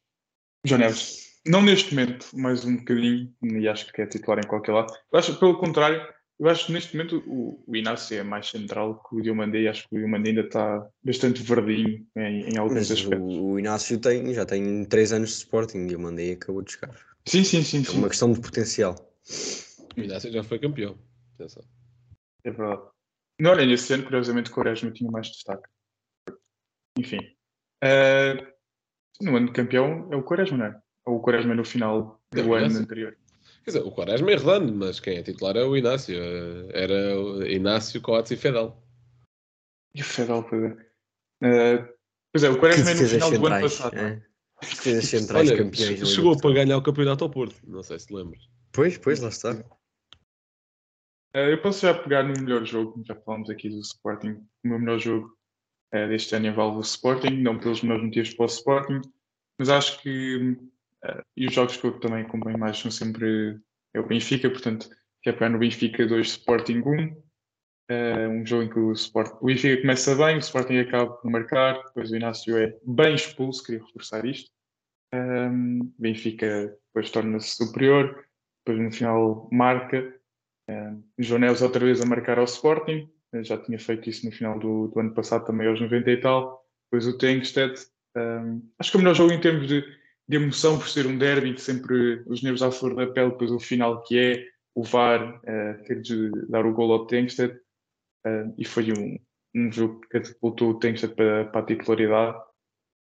[0.65, 4.73] João Neves, não neste momento, mais um bocadinho, e acho que é titular em qualquer
[4.73, 4.95] lado.
[5.13, 6.01] Eu acho, pelo contrário,
[6.39, 9.69] eu acho que neste momento o, o Inácio é mais central que o Diomandé e
[9.69, 13.37] acho que o Diomandé ainda está bastante verdinho em, em alguns Mas aspectos.
[13.37, 16.73] o, o Inácio tem, já tem 3 anos de Sporting e mandei e acabou de
[16.73, 16.97] chegar.
[17.29, 17.99] Sim, sim, sim, É sim.
[17.99, 18.95] uma questão de potencial.
[19.97, 20.99] O Inácio já foi campeão.
[21.35, 21.63] Atenção.
[22.45, 22.83] É verdade.
[23.41, 25.69] Não, olha, esse ano, curiosamente, o Quaresma tinha mais destaque.
[26.99, 27.19] Enfim.
[27.83, 28.35] Eh,
[29.21, 30.81] no ano de campeão é o Quaresma, não é?
[31.07, 32.83] Ou o Quaresma no final É do o ano Inácio.
[32.83, 33.17] anterior.
[33.65, 36.17] Quer dizer, o Quaresma é redondo, mas quem é titular é o Inácio.
[36.73, 38.83] Era o Inácio, Coates e Fedal.
[39.95, 40.87] E o Fedal, pois é.
[41.43, 41.95] Eh,
[42.33, 43.95] pois é, o Quaresma é no final do ano passado.
[43.97, 44.23] é?
[44.63, 44.67] É?
[44.67, 46.09] Defesas centrais Olha, campeões.
[46.09, 47.57] chegou para ganhar o campeonato ao Porto.
[47.67, 48.49] Não sei se te lembras.
[48.73, 49.65] Pois, pois, lá está.
[51.35, 54.41] Eh, eu posso já pegar no melhor jogo, já falámos aqui do Sporting.
[54.65, 55.37] O meu melhor jogo
[55.93, 59.01] eh, deste ano envolve o Sporting, não pelos meus motivos para o Sporting,
[59.59, 60.57] mas acho que.
[61.05, 63.59] eh, e os jogos que eu também acompanho mais são sempre.
[63.95, 64.89] É o Benfica, portanto,
[65.23, 67.28] quer pegar no Benfica 2 Sporting 1.
[67.89, 71.31] Eh, um jogo em que o, Sport, o Benfica começa bem, o Sporting acaba por
[71.31, 74.51] marcar, depois o Inácio é bem expulso, queria reforçar isto.
[75.15, 78.25] Um, Benfica depois torna-se superior,
[78.65, 80.15] depois no final marca.
[80.69, 84.33] Um, João Neves outra vez a marcar ao Sporting, eh, já tinha feito isso no
[84.33, 86.63] final do, do ano passado também aos 90 e tal.
[86.91, 87.75] Depois o Tengsted,
[88.17, 89.83] um, acho que é o melhor jogo em termos de,
[90.29, 93.51] de emoção por ser um derby, de sempre os nervos à flor da pele, depois
[93.51, 97.59] o final que é o VAR eh, ter de dar o gol ao Tengsted.
[98.27, 99.19] Uh, e foi um,
[99.55, 102.39] um jogo que catapultou o Tengsted para, para a titularidade.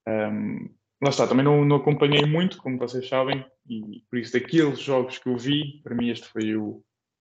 [0.08, 0.70] Um,
[1.02, 5.18] lá está, também não, não acompanhei muito, como vocês sabem, e por isso daqueles jogos
[5.18, 6.84] que eu vi, para mim este foi o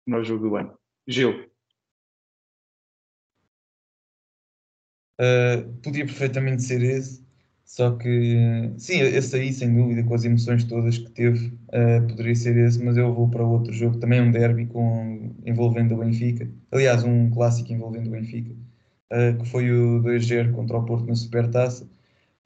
[0.05, 0.77] melhor jogo do ano.
[1.07, 1.49] Gil,
[5.19, 7.26] Uh, podia perfeitamente ser esse,
[7.67, 12.33] só que sim, esse aí sem dúvida, com as emoções todas que teve, uh, poderia
[12.35, 16.49] ser esse, mas eu vou para outro jogo, também um derby com, envolvendo o Benfica,
[16.71, 18.53] aliás, um clássico envolvendo o Benfica,
[19.13, 21.89] uh, que foi o 2-0 contra o Porto na Supertaça,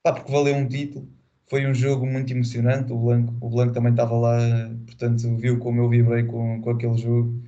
[0.03, 1.07] Pá, porque valeu um título,
[1.47, 4.37] foi um jogo muito emocionante, o Blanco, o Blanco também estava lá,
[4.85, 7.43] portanto viu como eu vibrei com, com aquele jogo,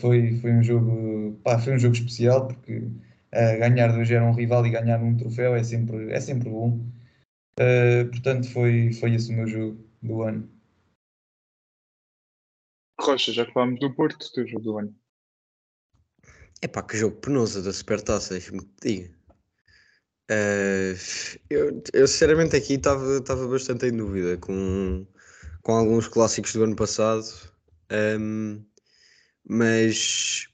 [0.00, 2.84] foi, foi um jogo, pá, foi um jogo especial, porque
[3.32, 6.80] Uh, ganhar 2 era um rival e ganhar um troféu é sempre, é sempre bom.
[7.58, 10.50] Uh, portanto, foi, foi esse o meu jogo do ano.
[13.00, 14.94] Rocha, já que falámos do Porto, o teu jogo do ano.
[16.62, 19.20] É pá, que jogo penoso da Supertaça, deixa-me que te diga.
[20.30, 20.94] Uh,
[21.48, 25.04] eu, eu, sinceramente aqui estava bastante em dúvida com,
[25.62, 27.26] com alguns clássicos do ano passado,
[27.90, 28.64] um,
[29.44, 30.46] mas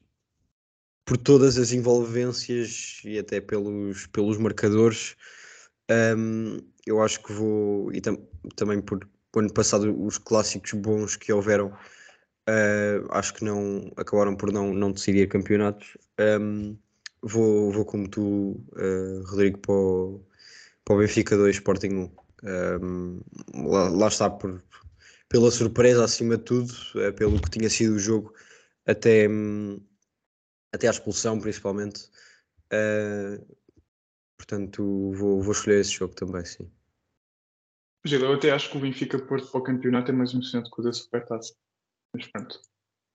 [1.07, 5.17] por todas as envolvências e até pelos, pelos marcadores,
[6.19, 8.19] um, eu acho que vou, e tam,
[8.57, 14.35] também por o ano passado os clássicos bons que houveram, uh, acho que não acabaram
[14.35, 15.97] por não, não decidir campeonatos.
[16.19, 16.77] Um,
[17.21, 20.27] vou, vou como tu, uh, Rodrigo, para o,
[20.85, 22.11] para o Benfica 2, Sporting 1.
[22.83, 23.21] Um,
[23.69, 24.63] lá, lá, está por,
[25.29, 28.33] pela surpresa acima de tudo, uh, pelo que tinha sido o jogo
[28.87, 29.79] até, um,
[30.77, 32.09] até à expulsão principalmente.
[32.73, 33.57] Uh,
[34.37, 36.71] portanto, vou, vou escolher esse jogo também, sim.
[38.05, 40.81] Gil, eu até acho que o Benfica Porto para o campeonato é mais emocionante que
[40.81, 41.55] o da Supertaça.
[42.15, 42.61] Mas pronto.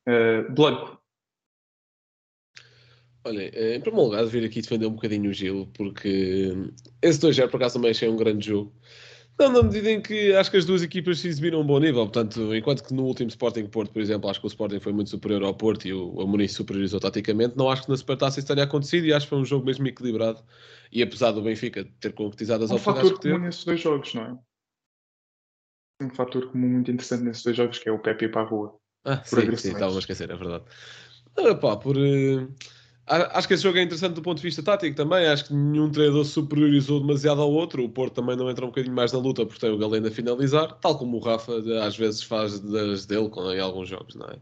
[0.07, 1.01] Uh, Blanco.
[3.23, 6.51] Olha, eh, em primeiro lugar, vir aqui defender um bocadinho o Gil, porque
[7.01, 8.73] esse 2-0 por acaso também achei um grande jogo.
[9.41, 12.03] Não, na medida em que acho que as duas equipas se exibiram um bom nível.
[12.03, 15.09] Portanto, enquanto que no último Sporting Porto, por exemplo, acho que o Sporting foi muito
[15.09, 18.63] superior ao Porto e o, Muniz superiorizou taticamente, não acho que na Supertaça isso tenha
[18.63, 20.43] acontecido e acho que foi um jogo mesmo equilibrado.
[20.91, 23.33] E apesar do Benfica ter concretizado as um oportunidades fator que teve...
[23.33, 24.37] comum nesses dois jogos, não é?
[26.03, 28.77] Um fator comum muito interessante nesses dois jogos que é o Pepe para a rua.
[29.05, 30.65] Ah, sim, sim, estava a esquecer, é verdade.
[31.35, 31.97] Ah, pá, por...
[31.97, 32.53] Uh
[33.07, 35.25] Acho que esse jogo é interessante do ponto de vista tático também.
[35.27, 37.83] Acho que nenhum treinador superiorizou demasiado ao outro.
[37.83, 40.11] O Porto também não entra um bocadinho mais na luta porque tem o Galeno a
[40.11, 41.51] finalizar, tal como o Rafa
[41.85, 44.37] às vezes faz das dele em alguns jogos, não é?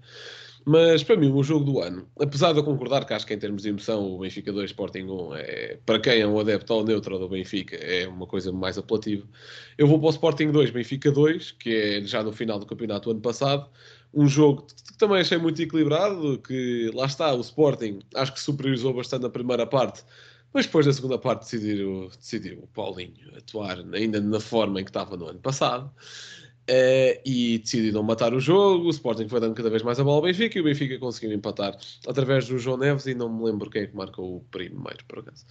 [0.66, 3.40] Mas para mim, o jogo do ano, apesar de eu concordar que acho que em
[3.40, 6.84] termos de emoção o Benfica 2 Sporting 1 é, para quem é um adepto ao
[6.84, 9.26] neutro do Benfica, é uma coisa mais apelativa.
[9.78, 13.10] Eu vou para o Sporting 2 Benfica 2, que é já no final do campeonato
[13.10, 13.68] do ano passado
[14.14, 18.94] um jogo que também achei muito equilibrado, que lá está, o Sporting acho que superiorizou
[18.94, 20.04] bastante na primeira parte,
[20.54, 24.90] mas depois da segunda parte decidiu, decidiu o Paulinho atuar ainda na forma em que
[24.90, 25.92] estava no ano passado.
[26.70, 28.86] Uh, e decidiu não matar o jogo.
[28.86, 31.34] O Sporting foi dando cada vez mais a bola ao Benfica e o Benfica conseguiu
[31.34, 31.76] empatar
[32.08, 33.08] através do João Neves.
[33.08, 35.48] E não me lembro quem é que marcou o primeiro, por acaso.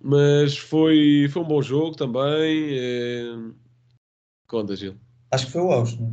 [0.00, 2.78] Mas foi, foi um bom jogo também.
[2.78, 3.54] Uh...
[4.46, 4.94] Conta, Gil.
[5.32, 6.12] Acho que foi o Austin.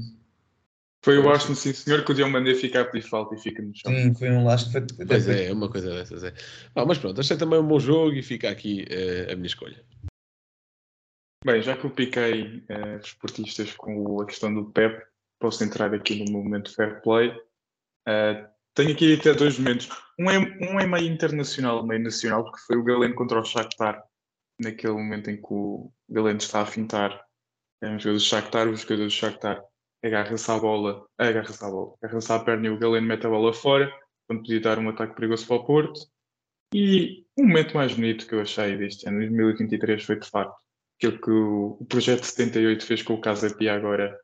[1.03, 3.75] Foi o Austin, sim senhor, que o Dion mandei ficar por falta e fica no
[3.75, 3.91] chão.
[3.91, 4.71] Sim, foi um last.
[4.71, 6.23] Foi, pois é, é uma coisa dessas.
[6.23, 6.33] É.
[6.73, 9.83] Ah, mas pronto, achei também um bom jogo e fica aqui uh, a minha escolha.
[11.45, 15.05] Bem, já que eu piquei uh, esportistas com a questão do Pep,
[15.41, 17.31] posso entrar aqui no momento fair play.
[18.07, 19.89] Uh, tenho aqui até dois momentos.
[20.17, 24.01] Um é, um é meio internacional, meio nacional, porque foi o Galeno contra o Shakhtar,
[24.57, 27.21] naquele momento em que o Galeno está a fintar
[27.81, 29.61] é um jogador do Shakhtar, o jogador do Shakhtar
[30.03, 33.53] agarra-se à bola, agarra-se à bola, agarra-se à perna e o Galeno mete a bola
[33.53, 33.91] fora,
[34.27, 35.99] quando podia dar um ataque perigoso para o Porto.
[36.73, 40.55] E o momento mais bonito que eu achei deste ano, 2023, foi de facto
[40.97, 44.17] aquilo que o, Projeto 78 fez com o Casa Pia agora,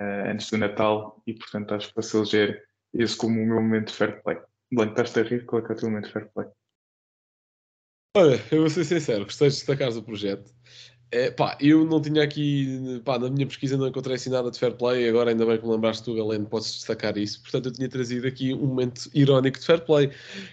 [0.00, 3.88] uh, antes do Natal, e portanto acho que se eleger esse como o meu momento
[3.88, 4.38] de fair play.
[4.72, 5.44] Blanco, estás a rir?
[5.44, 6.48] Qual é, é o teu momento de fair play?
[8.16, 10.50] Olha, eu vou ser sincero, gostei de destacar o projeto.
[11.12, 14.58] É, pá, eu não tinha aqui, pá, na minha pesquisa não encontrei assim nada de
[14.58, 17.40] fair play, agora ainda bem que me lembraste tu, Galeno, podes destacar isso.
[17.42, 20.10] Portanto, eu tinha trazido aqui um momento irónico de fair play,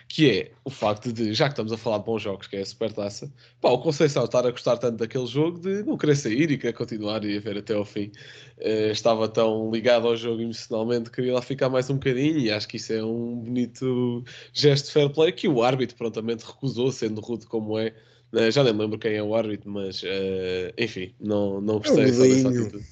[0.08, 2.62] que é o facto de, já que estamos a falar de bons jogos, que é
[2.62, 6.52] a Supertaça, pá, o Conceição estar a gostar tanto daquele jogo de não querer sair
[6.52, 8.12] e querer continuar e a ver até ao fim.
[8.60, 12.68] Uh, estava tão ligado ao jogo emocionalmente, queria lá ficar mais um bocadinho e acho
[12.68, 17.20] que isso é um bonito gesto de fair play que o árbitro prontamente recusou, sendo
[17.22, 17.92] rude como é.
[18.34, 22.12] Uh, já nem lembro quem é o árbitro, mas uh, enfim, não, não gostei é
[22.12, 22.86] só dessa atitude.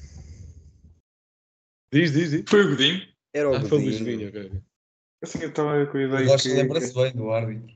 [1.94, 2.44] Diz, diz, diz.
[2.48, 3.02] Foi o Godinho?
[3.34, 3.70] Era o ah, Godinho.
[3.70, 4.52] foi o Luís Vinho, ok.
[5.24, 6.34] Assim, eu estava com a ideia.
[6.34, 7.76] Acho que lembra-se bem do árbitro.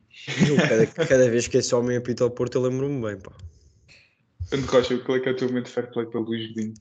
[0.69, 3.31] Cada, cada vez que esse homem apita ao Porto, eu lembro-me bem, pá.
[4.39, 6.73] Portanto, Rocha, qual é que é o teu momento de fair play pelo Luís Godinho?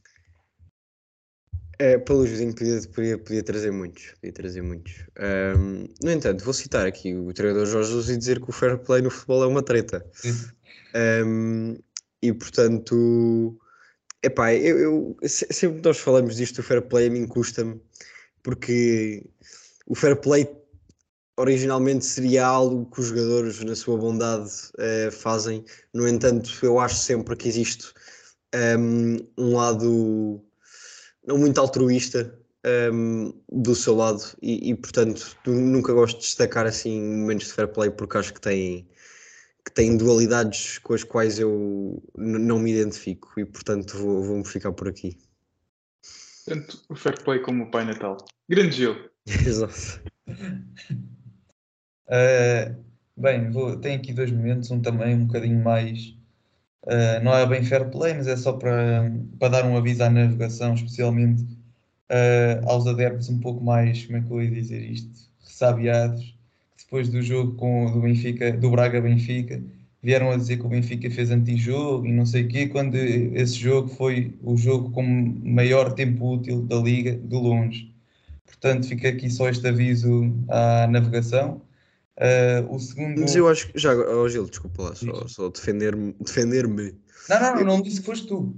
[1.79, 4.13] É, pelo Josinho podia, podia, podia trazer muitos.
[4.21, 4.93] Podia trazer muitos.
[5.19, 8.79] Ahm, no entanto, vou citar aqui o treinador Jorge Jesus e dizer que o fair
[8.79, 10.05] play no futebol é uma treta.
[10.95, 11.77] Ahm,
[12.23, 13.59] e portanto,
[14.23, 17.81] epá, eu, eu se- sempre que nós falamos disto do fair play, a mim custa-me,
[18.43, 19.25] porque
[19.87, 20.49] o fair play
[21.37, 25.65] originalmente seria algo que os jogadores, na sua bondade, eh, fazem.
[25.93, 27.93] No entanto, eu acho sempre que existe
[28.55, 30.45] ahm, um lado
[31.27, 36.67] não muito altruísta ahm, do seu lado e, e, portanto nu- nunca gosto de destacar
[36.67, 38.87] assim momentos de fair play porque acho que têm
[39.65, 44.73] que têm dualidades com as quais eu não me identifico e portanto vou- vou-me ficar
[44.73, 45.17] por aqui.
[46.45, 48.19] Tanto o fair play como o Pai Natal.
[48.49, 49.11] Grande Gil.
[49.27, 50.03] Exato.
[52.09, 52.77] Uh,
[53.17, 56.15] bem, vou, tenho aqui dois momentos, um também um bocadinho mais.
[56.87, 60.11] uh, não é bem fair play, mas é só para, para dar um aviso à
[60.11, 65.31] navegação, especialmente uh, aos adeptos um pouco mais, como é que eu ia dizer isto?
[65.41, 66.37] Ressabiados,
[66.95, 69.61] depois do jogo com, do Benfica, do Braga Benfica,
[70.01, 73.55] vieram a dizer que o Benfica fez antijogo e não sei o quê, quando esse
[73.55, 75.03] jogo foi o jogo com
[75.43, 77.93] maior tempo útil da Liga, de longe.
[78.47, 81.61] Portanto, fica aqui só este aviso à navegação.
[82.17, 83.23] Uh, o segundo.
[83.23, 86.95] Mas eu acho que já oh, Gil, desculpa lá, só, só defender-me defender-me.
[87.29, 88.55] Não, não, não, não disse que foste tu.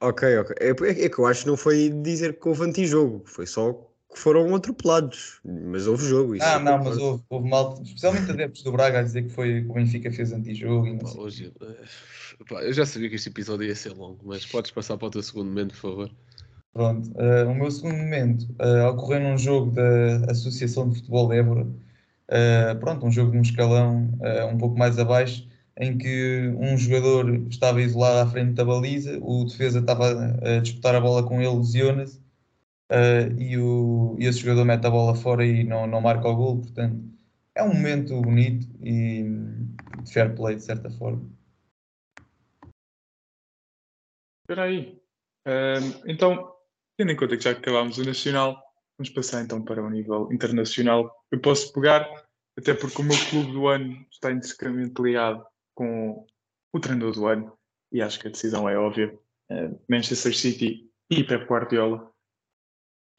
[0.00, 0.56] Ok, ok.
[0.58, 3.88] É, é- é que eu acho que não foi dizer que houve antijogo, foi só
[4.16, 5.40] que foram atropelados.
[5.44, 6.34] Mas houve jogo.
[6.34, 9.28] Isso Ah, eu não, mas houve, houve mal, especialmente adeptos do Braga a dizer que
[9.28, 13.16] foi que o Benfica fez antijogo e Pá, hoje, eh, pá, eu já sabia que
[13.16, 16.10] este episódio ia ser longo, mas podes passar para o teu segundo momento, por favor.
[16.72, 21.36] Pronto, uh, o meu segundo momento uh, ocorreu num jogo da Associação de Futebol de
[21.36, 25.46] Évora, uh, pronto, um jogo de um escalão uh, um pouco mais abaixo,
[25.78, 30.94] em que um jogador estava isolado à frente da baliza, o defesa estava a disputar
[30.94, 32.18] a bola com ele, lesiona-se,
[32.90, 36.36] uh, e, o, e esse jogador mete a bola fora e não, não marca o
[36.36, 37.02] gol, portanto,
[37.54, 39.24] é um momento bonito e
[40.02, 41.28] de fair play, de certa forma.
[44.42, 45.00] Espera aí.
[45.46, 46.52] Ahm, então,
[46.96, 48.62] tendo em conta que já acabámos o Nacional,
[48.98, 51.10] vamos passar então para o nível internacional.
[51.30, 52.08] Eu posso pegar,
[52.56, 55.44] até porque o meu clube do ano está intrinsecamente ligado
[55.74, 56.26] com
[56.72, 57.58] o treinador do ano,
[57.92, 59.18] e acho que a decisão é óbvia.
[59.50, 62.12] Ah, Manchester City e Pep Guardiola.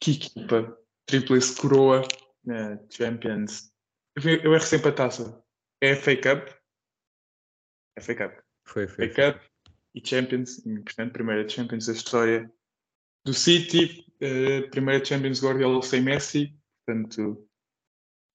[0.00, 2.02] Que equipa, tríplice coroa,
[2.44, 3.72] na Champions.
[4.16, 5.44] Eu, erro sempre a taça.
[5.80, 6.48] É a FA Cup?
[7.96, 8.38] É a FA Cup.
[8.64, 9.08] Foi, foi.
[9.08, 9.42] FA Cup
[9.94, 12.52] e Champions, portanto, primeira Champions da história
[13.24, 16.54] do City, eh, primeira Champions Guardiola sem Messi,
[16.86, 17.48] portanto,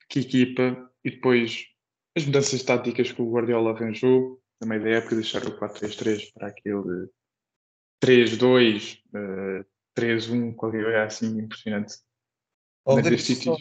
[0.10, 1.68] que equipa, e depois
[2.16, 7.10] as mudanças táticas que o Guardiola arranjou, meio da época, deixar o 4-3-3 para aquele
[8.02, 11.96] 3-2, eh, 3-1, qualquer coisa assim impressionante.
[12.86, 13.56] Oh, deixa, só,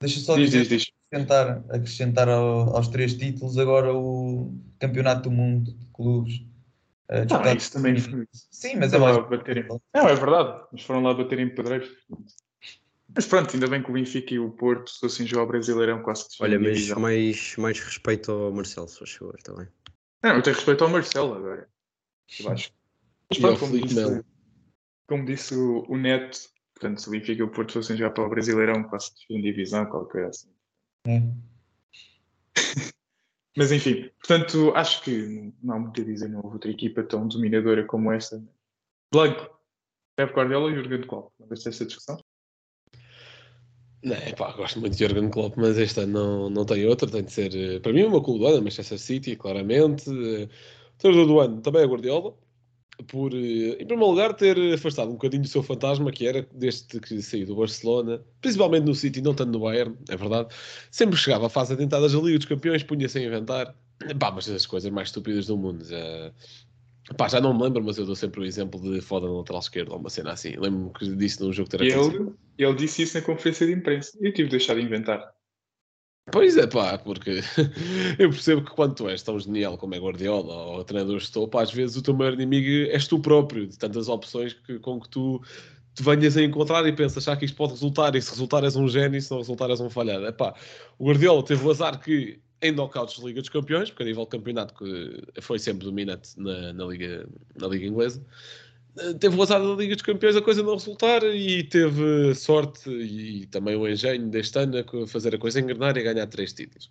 [0.00, 0.92] deixa só Diz, dizer, diz, diz.
[1.10, 6.42] acrescentar, acrescentar ao- aos três títulos agora o Campeonato do Mundo de Clubes.
[7.08, 8.26] eh, Ah, isso também foi.
[8.32, 9.16] Sim, mas é Foram mais.
[9.16, 11.90] lá bater em- Não, é verdade, mas foram lá bater em pedreiros.
[13.12, 16.00] Mas pronto, ainda bem que o Benfica e o Porto, se fossem jogar ao Brasileirão,
[16.02, 19.66] quase que Olha, mas mais, mais respeito ao Marcelo, se faz favor, está bem?
[20.22, 21.68] Não, eu tenho respeito ao Marcelo agora.
[22.38, 22.70] Eu acho.
[23.28, 24.24] Mas E ao pronto, como Felipe disse, Melo.
[25.10, 26.38] Como disse o, o Neto,
[26.72, 29.42] portanto, se o Benfica e o Porto fossem jogar para o Brasileirão, quase que de
[29.42, 30.48] divisão, qualquer coisa assim.
[31.08, 31.20] É.
[33.58, 37.26] Mas enfim, portanto, acho que não há muito a dizer, não houve outra equipa tão
[37.26, 38.40] dominadora como esta.
[39.12, 39.50] Blanco,
[40.16, 41.32] Pep Guardiola e Jurgen Klopp.
[41.40, 42.16] Lembras esta discussão?
[44.04, 47.10] Não, pá, gosto muito de Jurgen Klopp, mas este ano não, não tem outra.
[47.10, 50.08] Tem de ser, eh, para mim, o meu clube do ano, é Manchester City, claramente.
[50.08, 50.48] Eh,
[50.94, 52.36] O treinador do ano também é Guardiola,
[53.06, 57.00] por, eh, em primeiro lugar, ter afastado um bocadinho do seu fantasma, que era desde
[57.00, 60.54] que saiu do Barcelona, principalmente no City, não tanto no Bayern, é verdade.
[60.90, 63.74] Sempre chegava à fase adentadas da Liga dos Campeões, punha-se a inventar.
[64.18, 65.84] Pá, mas as coisas mais estúpidas do mundo.
[65.84, 66.32] Já,
[67.16, 69.60] pá, já não me lembro, mas eu dou sempre o exemplo de foda no lateral
[69.60, 70.50] esquerdo, ou uma cena assim.
[70.56, 74.16] Lembro-me que disse num jogo que era ele, ele disse isso na conferência de imprensa.
[74.20, 75.32] Eu tive de deixar de inventar.
[76.32, 77.40] Pois é, pá, porque
[78.18, 81.58] eu percebo que quando tu és tão genial como é Guardiola ou treinador de topo,
[81.58, 85.08] às vezes o teu maior inimigo és tu próprio, de tantas opções que, com que
[85.08, 85.40] tu
[85.94, 88.76] te venhas a encontrar e pensas já que isto pode resultar, e se resultar és
[88.76, 90.26] um gênio, e se não resultar és um falhado.
[90.26, 90.54] É pá,
[90.98, 94.24] o Guardiola teve o azar que em knockouts de Liga dos Campeões, porque a nível
[94.24, 98.22] de campeonato que foi sempre dominante na, na, Liga, na Liga Inglesa,
[99.18, 103.46] teve o azar da Liga dos Campeões a coisa não resultar e teve sorte e
[103.46, 106.90] também o engenho deste ano a fazer a coisa engrenar e ganhar três títulos.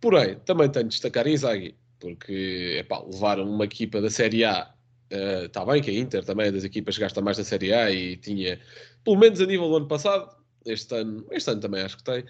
[0.00, 4.72] Porém, também tenho de destacar Inzaghi, porque epá, levaram uma equipa da Série A
[5.10, 7.90] Está bem que a Inter também é das equipas que gasta mais na Série A
[7.90, 8.60] e tinha,
[9.04, 10.32] pelo menos a nível do ano passado,
[10.64, 12.24] este ano, este ano também acho que tem,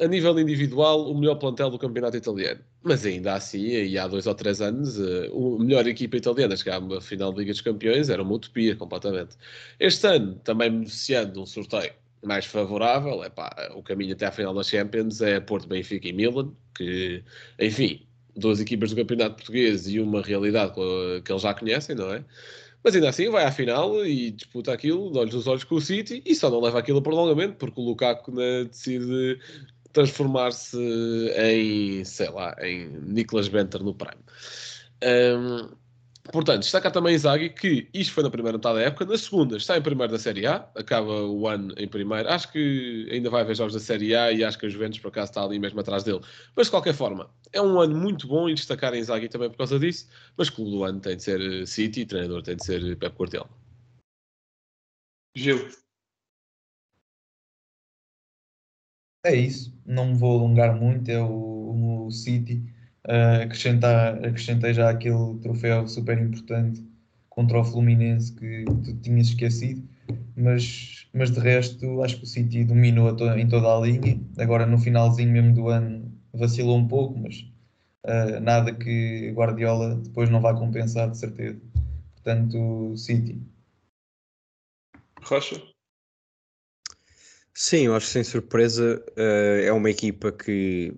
[0.00, 2.60] a nível individual, o melhor plantel do campeonato italiano.
[2.82, 7.00] Mas ainda assim, e há dois ou três anos, a melhor equipa italiana chegar à
[7.00, 9.36] final da Liga dos Campeões era uma utopia completamente.
[9.80, 11.92] Este ano, também beneficiando um sorteio
[12.22, 16.52] mais favorável, epá, o caminho até à final da Champions é Porto, Benfica e Milan,
[16.74, 17.22] que,
[17.58, 20.72] enfim, duas equipas do campeonato português e uma realidade
[21.24, 22.24] que eles já conhecem, não é?
[22.82, 25.80] Mas ainda assim vai à final e disputa aquilo, de olhos nos olhos com o
[25.80, 29.40] City e só não leva aquilo a prolongamento porque o Lukaku né, decide
[29.96, 30.76] transformar-se
[31.38, 34.22] em, sei lá, em Nicolas Benter no Prime.
[35.02, 35.74] Um,
[36.30, 39.78] portanto, destaca também Inzaghi que isto foi na primeira metade da época, na segunda está
[39.78, 42.28] em primeiro da Série A, acaba o ano em primeiro.
[42.28, 45.08] Acho que ainda vai haver jogos da Série A e acho que a Juventus por
[45.08, 46.20] acaso está ali mesmo atrás dele.
[46.54, 49.78] Mas de qualquer forma, é um ano muito bom e destacar Inzaghi também por causa
[49.78, 53.16] disso, mas clube do ano tem de ser City e treinador tem de ser Pep
[53.16, 53.48] Guardiola.
[55.34, 55.85] Gil.
[59.26, 62.62] É isso, não vou alongar muito, é o, o City.
[63.04, 66.84] Uh, acrescentar, acrescentei já aquele troféu super importante
[67.28, 69.82] contra o Fluminense que tu tinhas esquecido,
[70.36, 74.20] mas, mas de resto acho que o City dominou to em toda a linha.
[74.38, 77.40] Agora no finalzinho mesmo do ano vacilou um pouco, mas
[78.04, 81.60] uh, nada que Guardiola depois não vá compensar de certeza.
[82.14, 83.42] Portanto, City.
[85.20, 85.60] Rocha?
[87.58, 90.92] Sim, eu acho que sem surpresa uh, é uma equipa que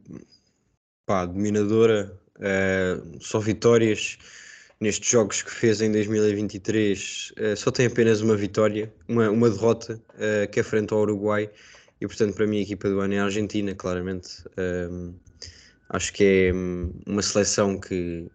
[1.06, 4.18] pá, dominadora, uh, só vitórias
[4.80, 10.02] nestes jogos que fez em 2023, uh, só tem apenas uma vitória, uma, uma derrota,
[10.50, 11.48] que é frente ao Uruguai,
[12.00, 14.42] e portanto para mim a equipa do ano é a Argentina, claramente.
[15.90, 18.26] acho que é um, uma seleção que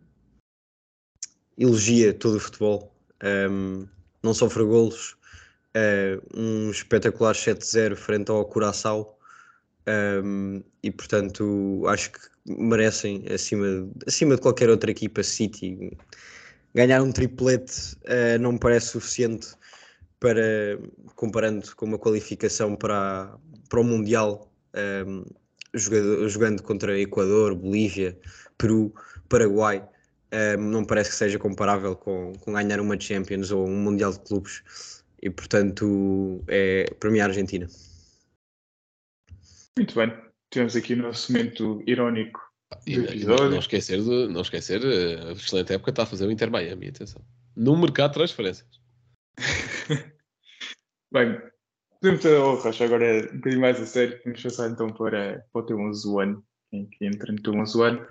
[1.57, 2.89] elogia todo o futebol,
[3.51, 3.85] um,
[4.23, 5.17] não sofre golos,
[5.75, 9.17] uh, um espetacular 7-0 frente ao Curaçao.
[9.85, 13.65] Um, e portanto acho que merecem acima,
[14.07, 15.97] acima de qualquer outra equipa City
[16.73, 19.47] ganhar um triplete uh, não me parece suficiente
[20.19, 20.79] para
[21.15, 23.35] comparando com uma qualificação para,
[23.69, 24.49] para o Mundial
[25.05, 25.25] um,
[25.73, 28.17] jogando, jogando contra Equador, Bolívia,
[28.57, 28.93] Peru,
[29.27, 29.85] Paraguai
[30.57, 34.19] um, não parece que seja comparável com, com ganhar uma Champions ou um Mundial de
[34.19, 37.65] Clubes e portanto é para mim a Argentina.
[39.77, 40.13] Muito bem,
[40.49, 42.41] temos aqui o nosso momento irónico
[42.85, 46.51] e, não, não, esquecer de, não esquecer a excelente época está a fazer o Inter
[46.51, 47.21] Miami, atenção.
[47.55, 48.67] No mercado de transferências.
[51.13, 51.39] bem,
[52.01, 54.19] podemos ter a Rocha agora um bocadinho mais a sério.
[54.25, 58.07] Vamos passar então para, para o teu 11 ano, quem entra no teu 11 ano.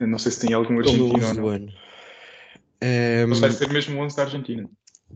[0.00, 1.48] Não sei se tem algum argentino ou não.
[1.48, 1.72] Ano.
[2.82, 3.26] Um...
[3.28, 4.68] Mas vai ser mesmo o 11 da Argentina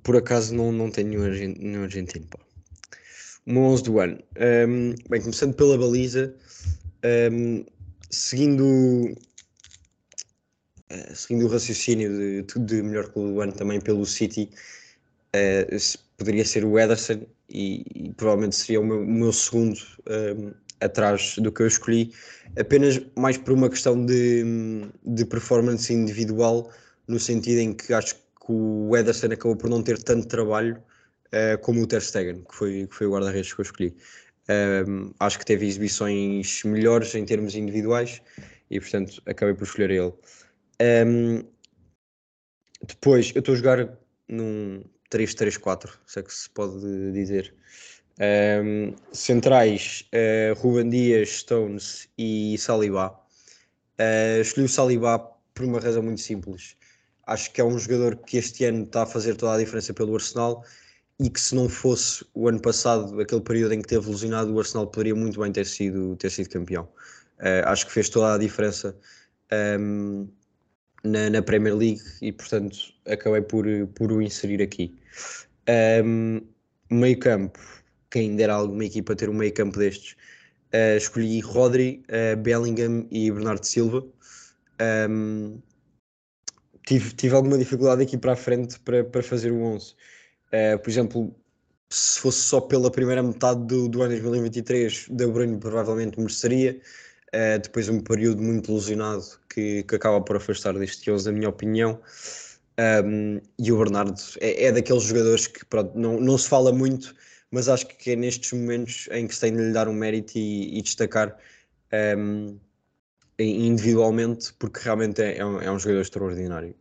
[0.03, 2.27] por acaso não, não tenho nenhum, nenhum argentino.
[2.27, 2.39] Pá.
[3.47, 4.19] O meu 11 do ano.
[4.69, 6.35] Um, bem, começando pela baliza,
[7.33, 7.65] um,
[8.11, 8.65] seguindo,
[10.93, 14.51] uh, seguindo o raciocínio de, de melhor clube do ano também pelo City,
[15.35, 20.53] uh, poderia ser o Ederson e, e provavelmente seria o meu, o meu segundo um,
[20.81, 22.13] atrás do que eu escolhi,
[22.59, 24.45] apenas mais por uma questão de,
[25.05, 26.71] de performance individual,
[27.09, 28.21] no sentido em que acho que
[28.51, 30.83] que o Ederson acabou por não ter tanto trabalho
[31.27, 33.97] uh, como o Ter Stegen, que foi, que foi o guarda-redes que eu escolhi.
[34.89, 38.21] Um, acho que teve exibições melhores em termos individuais
[38.69, 40.13] e, portanto, acabei por escolher ele.
[41.07, 41.45] Um,
[42.85, 43.99] depois, eu estou a jogar
[44.29, 44.83] num
[45.13, 47.55] 3-3-4, se é que se pode dizer.
[48.21, 53.17] Um, centrais, uh, Ruben Dias, Stones e Saliba.
[54.01, 55.19] Uh, escolhi o Saliba
[55.55, 56.77] por uma razão muito simples.
[57.31, 60.17] Acho que é um jogador que este ano está a fazer toda a diferença pelo
[60.17, 60.65] Arsenal
[61.21, 64.59] e que se não fosse o ano passado, aquele período em que teve lesionado, o
[64.59, 66.89] Arsenal poderia muito bem ter sido, ter sido campeão.
[67.39, 68.97] Uh, acho que fez toda a diferença
[69.79, 70.29] um,
[71.05, 72.77] na, na, Premier League e, portanto,
[73.07, 73.65] acabei por,
[73.95, 74.99] por o inserir aqui.
[76.05, 76.41] Um,
[76.91, 77.61] meio campo,
[78.11, 80.17] quem dera alguma equipa ter um meio campo destes,
[80.75, 84.05] uh, escolhi Rodri, uh, Bellingham e Bernardo Silva.
[85.09, 85.61] Um,
[86.91, 89.93] tive, tive alguma dificuldade aqui para a frente para, para fazer o 11.
[89.93, 89.97] Uh,
[90.53, 91.35] eh, por exemplo,
[91.89, 96.81] se fosse só pela primeira metade do, do ano 2023, De Bruyne provavelmente mereceria.
[97.29, 101.49] Uh, depois um período muito ilusionado que, que acaba por afastar deste 11, na minha
[101.49, 102.01] opinião.
[103.05, 107.15] Um, e o Bernardo é, é, daqueles jogadores que pronto, não, não se fala muito,
[107.51, 110.37] mas acho que é nestes momentos em que se tem de lhe dar um mérito
[110.37, 111.37] e, e destacar.
[112.17, 112.59] Um,
[113.43, 116.75] individualmente, porque realmente é, é, um, é um jogador extraordinário.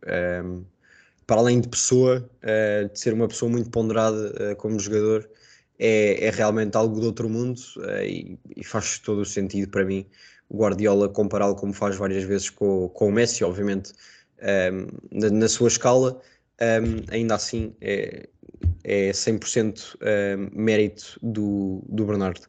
[0.44, 0.64] Um,
[1.26, 5.30] para além de pessoa, uh, de ser uma pessoa muito ponderada uh, como jogador,
[5.78, 9.84] é, é, realmente algo de outro mundo uh, e, e, faz todo o sentido para
[9.84, 10.04] mim
[10.50, 13.92] o Guardiola compará-lo como faz várias vezes com, com o Messi, obviamente
[14.72, 16.20] um, na, na, sua escala,
[16.60, 18.28] um, ainda assim é,
[18.82, 22.42] é 100% um, mérito do, do Bernardo.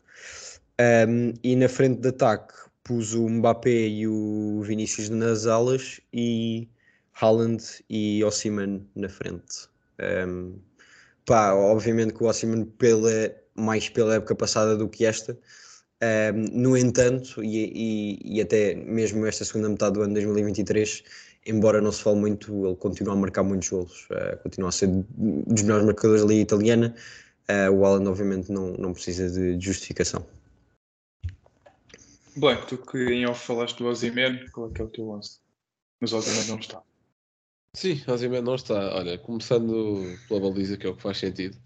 [1.44, 2.54] e na frente de ataque
[2.92, 6.68] pus o Mbappé e o Vinícius nas alas e
[7.14, 9.70] Haaland e Ossiman na frente.
[10.28, 10.56] Um,
[11.26, 15.38] pá, obviamente que o Ossiman pela, mais pela época passada do que esta.
[16.04, 21.04] Um, no entanto, e, e, e, até mesmo esta segunda metade do ano de 2023,
[21.46, 24.90] embora não se fale muito, ele continua a marcar muitos golos, uh, continua a ser
[25.18, 26.94] dos melhores marcadores da Liga Italiana.
[27.48, 30.26] Uh, o Haaland, obviamente, não, não precisa de justificação.
[32.36, 35.40] Bem, tu que em off falaste do Ozyman, qual é que é o teu lance?
[36.00, 36.82] Mas o não está.
[37.76, 38.96] Sim, Ozyman não está.
[38.96, 41.58] Olha, começando pela baliza, que é o que faz sentido.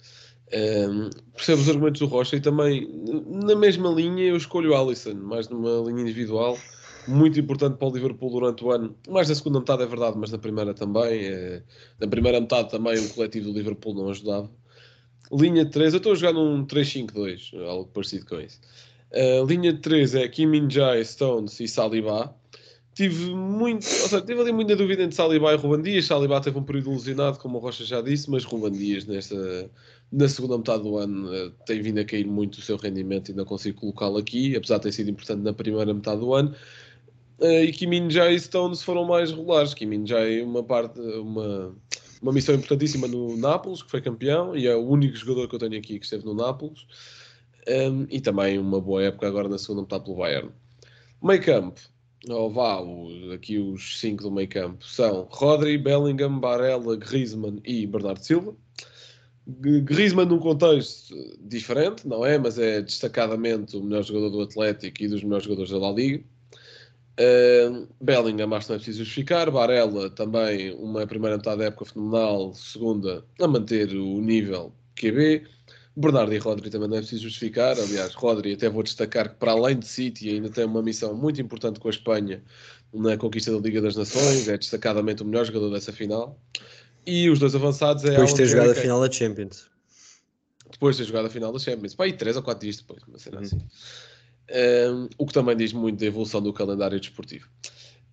[0.54, 2.88] Um, percebo os argumentos do Rocha e também
[3.26, 6.56] na mesma linha eu escolho o Alisson, mais numa linha individual,
[7.08, 8.96] muito importante para o Liverpool durante o ano.
[9.08, 11.26] Mais na segunda metade é verdade, mas na primeira também.
[11.26, 11.64] É...
[12.00, 14.52] Na primeira metade também o coletivo do Liverpool não ajudava.
[15.32, 18.60] Linha 3, eu estou a jogar num 3-5-2, algo parecido com isso.
[19.12, 22.36] Uh, linha de 3 é Kim Min-jae, Stones e Saliba.
[22.94, 26.06] Tive muito, ou seja, tive ali muita dúvida entre Saliba e Ruban Dias.
[26.06, 29.70] Saliba teve um período ilusionado, como o Rocha já disse, mas Ruban Dias nesta,
[30.12, 33.34] na segunda metade do ano uh, tem vindo a cair muito o seu rendimento e
[33.34, 36.56] não consigo colocá-lo aqui, apesar de ter sido importante na primeira metade do ano.
[37.40, 39.74] Uh, e Kim Min-jae e Stones foram mais regulares.
[39.74, 41.76] Kim Min-jae uma parte, uma,
[42.22, 45.60] uma missão importantíssima no Nápoles, que foi campeão, e é o único jogador que eu
[45.60, 46.86] tenho aqui que esteve no Nápoles
[47.68, 50.52] um, e também uma boa época agora na segunda metade pelo Bayern.
[51.22, 51.82] Meio campo,
[52.30, 52.80] ou vá,
[53.34, 58.56] aqui os cinco do meio campo são Rodri, Bellingham, Barella, Griezmann e Bernardo Silva.
[59.48, 62.38] Griezmann num contexto diferente, não é?
[62.38, 66.24] Mas é destacadamente o melhor jogador do Atlético e dos melhores jogadores da La Liga.
[67.18, 69.50] Uh, Bellingham, acho que não é preciso justificar.
[69.52, 75.55] Barella também, uma primeira metade da época fenomenal, segunda a manter o nível QB.
[75.96, 77.80] Bernardo e Rodri também não é preciso justificar.
[77.80, 81.42] Aliás, Rodri até vou destacar que para além de City ainda tem uma missão muito
[81.42, 82.44] importante com a Espanha
[82.94, 86.40] na conquista da Liga das Nações, é destacadamente o melhor jogador dessa final.
[87.06, 89.68] E os dois avançados é Depois de ter jogado a final da Champions.
[90.72, 91.96] Depois de ter jogado a final da Champions.
[91.96, 93.44] Pá, e 3 ou 4 dias depois, uma cena uhum.
[93.44, 93.62] assim.
[94.92, 97.48] Um, o que também diz muito da evolução do calendário desportivo.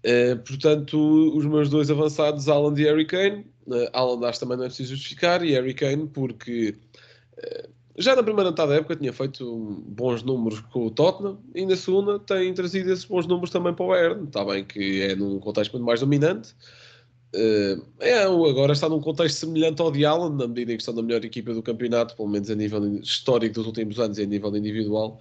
[0.05, 0.99] Uh, portanto,
[1.37, 3.47] os meus dois avançados, Alan e Harry Kane.
[3.67, 6.75] Uh, Alan acho também não é preciso justificar, e Harry Kane porque
[7.99, 11.77] já na primeira metade da época tinha feito bons números com o Tottenham e na
[11.77, 14.25] segunda tem trazido esses bons números também para o Bayern.
[14.25, 16.55] Está bem que é num contexto muito mais dominante.
[17.35, 20.95] Uh, é, agora está num contexto semelhante ao de Allen, na medida em que estão
[20.95, 24.27] na melhor equipa do campeonato, pelo menos a nível histórico dos últimos anos e a
[24.27, 25.19] nível individual,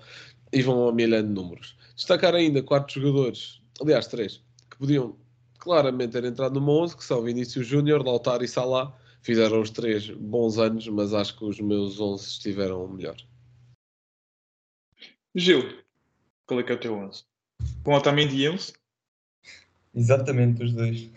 [0.51, 1.77] e vão amelhando números.
[1.95, 5.15] Destacar ainda quatro jogadores, aliás, três, que podiam
[5.57, 10.09] claramente ter entrado no 11, que são Vinícius Júnior, Lautaro e Salah, fizeram os três
[10.09, 13.15] bons anos, mas acho que os meus 11 estiveram melhor.
[15.35, 15.63] Gil,
[16.45, 17.23] qual é que é o teu 11?
[17.83, 18.73] Com Otamendi e Enzo?
[19.93, 21.09] Exatamente, os dois.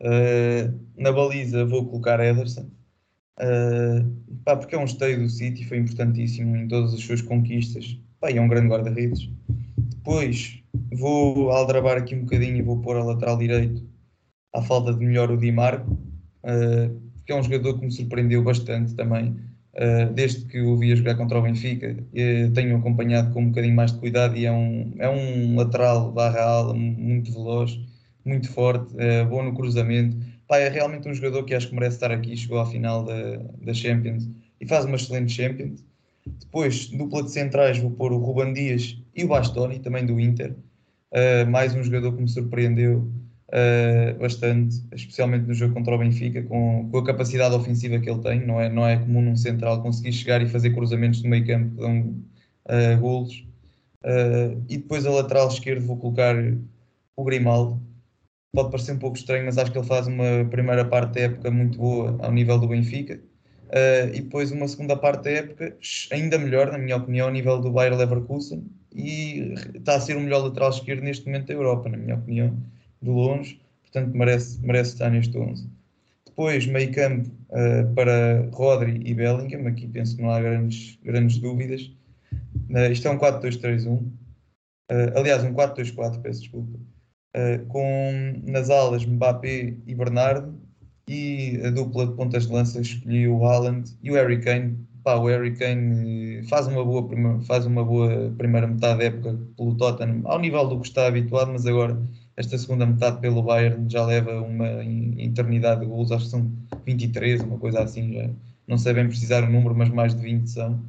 [0.00, 2.70] Uh, na baliza vou colocar Ederson.
[3.38, 7.98] Uh, pá, porque é um esteio do City, foi importantíssimo em todas as suas conquistas.
[8.20, 9.28] Pá, é um grande guarda-redes.
[9.76, 10.62] Depois
[10.92, 13.86] vou aldrabar aqui um bocadinho e vou pôr a lateral direito
[14.54, 15.92] à falta de melhor o Di Marco.
[16.42, 19.36] Uh, que é um jogador que me surpreendeu bastante também.
[19.74, 23.76] Uh, desde que o vi jogar contra o Benfica, uh, tenho acompanhado com um bocadinho
[23.76, 27.78] mais de cuidado e é um, é um lateral barra ala muito veloz,
[28.24, 30.16] muito forte, uh, bom no cruzamento.
[30.48, 33.36] Pá, é realmente um jogador que acho que merece estar aqui, chegou à final da,
[33.60, 34.26] da Champions
[34.58, 35.84] e faz uma excelente Champions.
[36.40, 40.54] Depois, dupla de centrais, vou pôr o Ruban Dias e o Bastoni, também do Inter.
[41.12, 43.06] Uh, mais um jogador que me surpreendeu
[43.48, 48.20] uh, bastante, especialmente no jogo contra o Benfica, com, com, a capacidade ofensiva que ele
[48.20, 48.46] tem.
[48.46, 51.74] Não é, não é comum num central conseguir chegar e fazer cruzamentos no meio campo
[51.74, 52.00] que dão
[52.66, 53.46] uh, golos.
[54.04, 56.34] Uh, e depois a lateral esquerdo vou colocar
[57.16, 57.80] o Grimaldo.
[58.54, 61.50] Pode parecer um pouco estranho, mas acho que ele faz uma primeira parte da época
[61.50, 63.20] muito boa ao nível do Benfica.
[63.68, 65.76] Uh, e depois uma segunda parte da época
[66.10, 70.20] ainda melhor, na minha opinião, ao nível do Bayer Leverkusen e está a ser o
[70.20, 72.56] melhor lateral esquerdo neste momento da Europa, na minha opinião
[73.00, 75.68] de longe, portanto merece, merece estar neste 11.
[76.38, 81.38] Depois, meio campo uh, para Rodri e Bellingham, aqui penso que não há grandes, grandes
[81.38, 81.90] dúvidas.
[82.70, 84.12] Uh, isto é um 4-2-3-1, uh,
[84.88, 86.78] eh, aliás, um 4-2-4, peço desculpa.
[87.68, 90.54] com nas alas Mbappé e Bernardo,
[91.08, 94.78] E a dupla de pontas de lança escolhi o Haaland e o Harry Kane.
[95.02, 99.38] Pá, o Harry Kane faz uma, boa prima, faz uma boa primeira metade da época
[99.56, 101.98] pelo Tottenham, ao nível do que está habituado, mas agora
[102.38, 104.84] esta segunda metade pelo Bayern já leva uma
[105.20, 106.52] eternidade de gols, acho que são
[106.86, 108.30] 23, uma coisa assim, já
[108.68, 110.80] não sei bem precisar o número, mas mais de 20 são.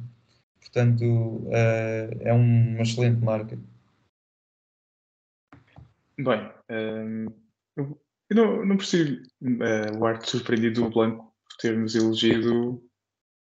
[0.60, 3.58] Portanto, uh, é uma excelente marca.
[6.16, 7.26] Bem, um,
[7.76, 12.80] eu não, não percebo uh, o arte surpreendido do Blanco por termos elegido,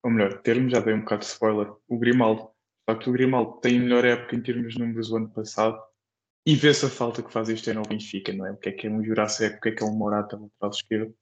[0.04, 2.44] ou melhor, termos, já dei um bocado de spoiler, o Grimaldo.
[2.44, 5.82] De facto, o Grimaldo tem melhor época em termos de números do ano passado
[6.46, 8.52] e vê-se a falta que faz este ano ao Benfica, não é?
[8.52, 10.72] O que é que é um Jurassic, o que é que é um Morata lateral
[10.72, 11.16] esquerdo.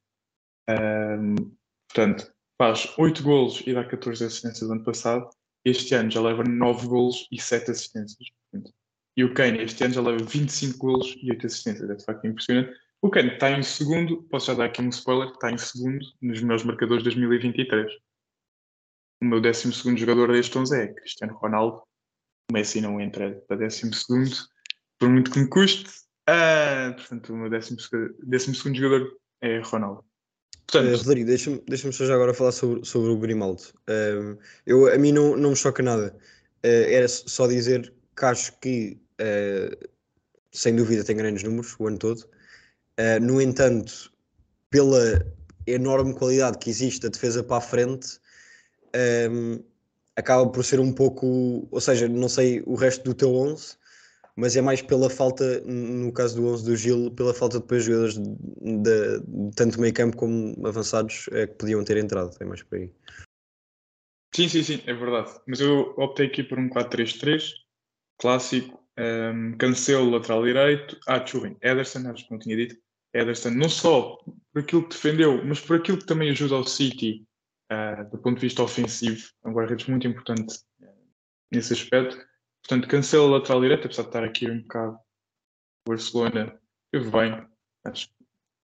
[0.69, 1.35] Um,
[1.87, 5.29] portanto, faz 8 golos e dá 14 assistências do ano passado.
[5.63, 8.29] Este ano já leva 9 golos e 7 assistências.
[9.15, 11.89] E o Kane este ano já leva 25 golos e 8 assistências.
[11.89, 12.77] É de facto impressionante.
[13.01, 16.41] O Kane está em segundo, posso já dar aqui um spoiler, está em segundo nos
[16.41, 17.91] melhores marcadores de 2023.
[19.21, 21.81] O meu 12 jogador deste 11 é Cristiano Ronaldo.
[22.49, 23.89] O Messi não entra para 12,
[25.03, 25.89] por muito que me custe.
[26.27, 27.75] Ah, portanto, o meu 12
[28.73, 30.05] jogador é Ronaldo.
[30.65, 33.61] Portanto, uh, Rodrigo, deixa-me deixa só já agora falar sobre, sobre o Grimaldo.
[33.89, 36.15] Uh, eu, a mim não, não me choca nada.
[36.65, 39.89] Uh, era só dizer que acho que, uh,
[40.53, 42.25] sem dúvida, tem grandes números o ano todo.
[43.21, 44.09] no entanto,
[44.69, 45.21] pela
[45.67, 48.19] enorme qualidade que existe a defesa para a frente,
[49.29, 49.61] um,
[50.15, 51.67] acaba por ser um pouco.
[51.69, 53.75] Ou seja, não sei o resto do teu 11,
[54.35, 57.83] mas é mais pela falta, no caso do 11 do Gil, pela falta de depois
[57.83, 62.63] jogadores de, de, tanto meio campo como avançados é, que podiam ter entrado, é mais
[62.63, 62.91] por aí.
[64.35, 65.31] Sim, sim, sim, é verdade.
[65.47, 67.51] Mas eu optei aqui por um 4-3-3,
[68.19, 72.75] clássico, um, ehm, Cancelo, lateral direito, ah, desculpem, Ederson, acho que não tinha dito,
[73.13, 74.17] Ederson, não só
[74.51, 77.23] por aquilo que defendeu, mas por aquilo que também ajuda ao City
[77.71, 80.87] uh, do ponto de vista ofensivo, é um guarda-redes muito importante uh,
[81.51, 82.17] nesse aspecto
[82.65, 84.97] Portanto, cancela a lateral direita, apesar de estar aqui um bocado.
[85.85, 86.59] O Barcelona
[86.91, 87.45] teve bem.
[87.85, 88.09] Acho,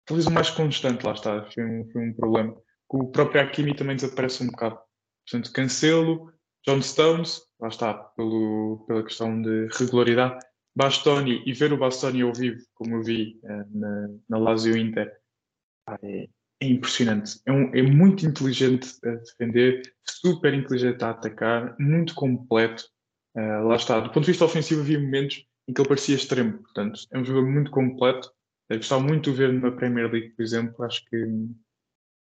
[0.05, 1.45] talvez o mais constante, lá está.
[1.51, 2.57] Foi um, foi um problema.
[2.89, 4.79] O próprio Hakimi também desaparece um bocado.
[5.29, 6.33] Portanto, cancelo.
[6.67, 10.45] John Stones, lá está, pelo, pela questão de regularidade.
[10.77, 15.13] Bastoni e ver o Bastoni ao vivo, como eu vi uh, na, na Lazio Inter,
[16.03, 16.29] é,
[16.61, 17.41] é impressionante.
[17.47, 22.85] É, um, é, muito inteligente a defender, super inteligente a atacar, muito completo.
[23.39, 24.01] Uh, lá está.
[24.01, 26.59] Do ponto de vista ofensivo, havia momentos em que ele parecia extremo.
[26.59, 28.33] Portanto, é um jogador muito completo.
[28.69, 30.85] Eu gostava muito de ver na Premier League, por exemplo.
[30.85, 31.17] Acho que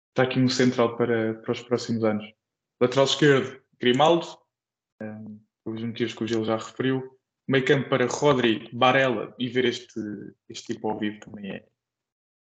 [0.10, 2.32] está aqui um central para, para os próximos anos.
[2.80, 4.28] Lateral esquerdo, Grimaldo,
[5.02, 7.18] um, os motivos que o Gil já referiu.
[7.47, 9.99] Meio campo para Rodri, Barella e ver este,
[10.47, 11.66] este tipo ao vivo também é,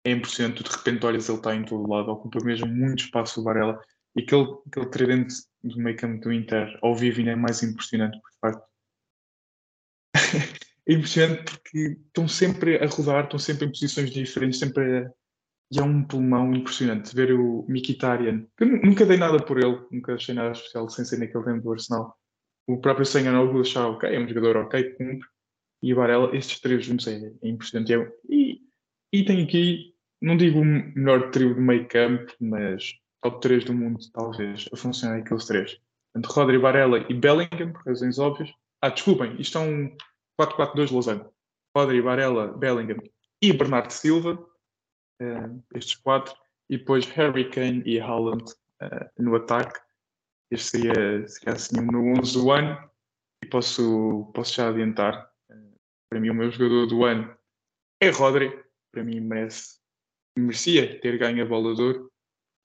[0.05, 0.63] é impressionante.
[0.63, 3.81] De repente, olhas, ele está em todo lado, ocupa mesmo muito espaço o Barella.
[4.15, 8.19] E aquele, aquele tridente do meio campo do Inter ao vivo ainda é mais impressionante,
[8.19, 8.67] por facto.
[10.87, 15.11] é impressionante porque estão sempre a rodar, estão sempre em posições diferentes, sempre a...
[15.73, 20.15] E é um pulmão impressionante ver o Mkhitaryan, que nunca dei nada por ele, nunca
[20.15, 22.13] achei nada especial sem ser naquele tempo do Arsenal.
[22.67, 25.25] O próprio Senhanogo achava, ok, é um jogador ok, cumpre.
[25.81, 27.93] E o Varela, estes três juntos é, é impressionante.
[27.93, 28.59] É e,
[29.13, 33.73] e tem aqui, não digo o melhor trio de meio campo, mas top 3 do
[33.73, 35.79] mundo, talvez, a funcionar aqueles três.
[36.13, 38.53] Portanto, Rodri, Barella e Bellingham, por razões óbvias.
[38.81, 39.95] Ah, desculpem, isto é um
[40.39, 41.25] 4-4-2 Lausanne.
[41.75, 43.01] Rodri, Barella, Bellingham
[43.41, 46.35] e Bernardo Silva, uh, estes quatro.
[46.69, 48.43] E depois Harry Kane e Haaland
[48.81, 49.79] uh, no ataque.
[50.49, 52.91] Este seria, seria assim o meu 11 do ano.
[53.43, 55.29] E posso, posso já adiantar.
[55.49, 55.75] Uh,
[56.09, 57.35] para mim, o meu jogador do ano
[58.01, 58.63] é Rodri.
[58.91, 59.79] Para mim, merece,
[60.37, 62.11] merecia ter ganho a bola de ouro.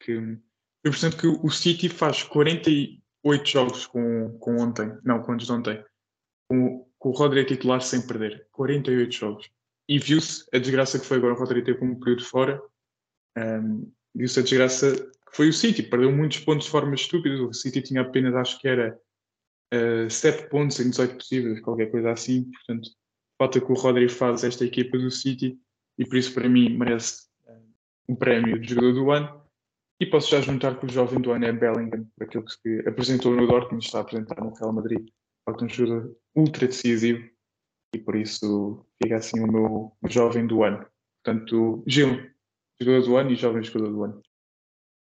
[0.01, 0.39] Que
[0.87, 5.53] eu percebo que o City faz 48 jogos com, com ontem, não, com antes de
[5.53, 5.85] ontem,
[6.49, 8.47] com, com o Rodri titular sem perder.
[8.53, 9.51] 48 jogos.
[9.89, 12.63] E viu-se a desgraça que foi agora o Rodri teve um período fora.
[13.37, 15.83] Um, viu-se a desgraça que foi o City.
[15.83, 17.43] Perdeu muitos pontos de forma estúpida.
[17.43, 18.97] O City tinha apenas, acho que era
[19.75, 22.45] uh, 7 pontos em 18 possíveis, qualquer coisa assim.
[22.45, 22.91] Portanto,
[23.37, 25.59] falta que o Rodri faz esta equipa do City
[25.99, 27.27] e por isso, para mim, merece
[28.09, 29.46] um prémio de jogador do ano.
[29.99, 33.35] E posso já juntar que o jovem do ano é Bellingham, aquilo que se apresentou
[33.35, 35.09] no Dortmund está a apresentar no Real Madrid.
[35.45, 37.25] Falta um jogador ultra decisivo
[37.95, 40.85] e por isso fica assim o meu jovem do ano.
[41.25, 42.21] Portanto, Gil,
[42.79, 44.23] jogador do ano e jovem jogador do ano.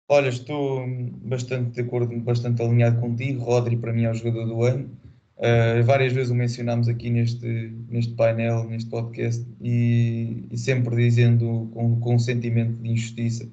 [0.09, 0.85] Olha, estou
[1.23, 3.45] bastante de acordo, bastante alinhado contigo.
[3.45, 4.91] Rodri, para mim, é o jogador do ano.
[5.37, 7.47] Uh, várias vezes o mencionámos aqui neste,
[7.89, 13.49] neste painel, neste podcast, e, e sempre dizendo com, com um sentimento de injustiça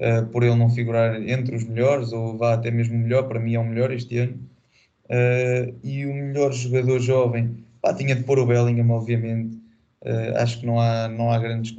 [0.00, 3.54] uh, por ele não figurar entre os melhores, ou vá até mesmo melhor, para mim
[3.54, 4.38] é o melhor este ano.
[5.06, 9.56] Uh, e o melhor jogador jovem, pá, tinha de pôr o Bellingham, obviamente.
[10.02, 11.74] Uh, acho que não há, não há grandes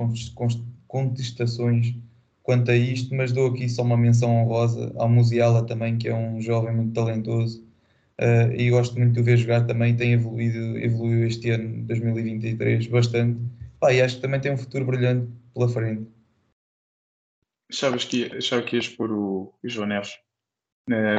[0.88, 1.95] contestações
[2.43, 6.15] quanto a isto, mas dou aqui só uma menção honrosa ao Musiala também, que é
[6.15, 7.63] um jovem muito talentoso
[8.19, 12.88] uh, e gosto muito de o ver jogar também, tem evoluído, evoluiu este ano, 2023,
[12.88, 13.39] bastante.
[13.80, 16.05] Pá, e acho que também tem um futuro brilhante pela frente.
[17.72, 20.11] Achavas que, achava que ias pôr o, o João Neves?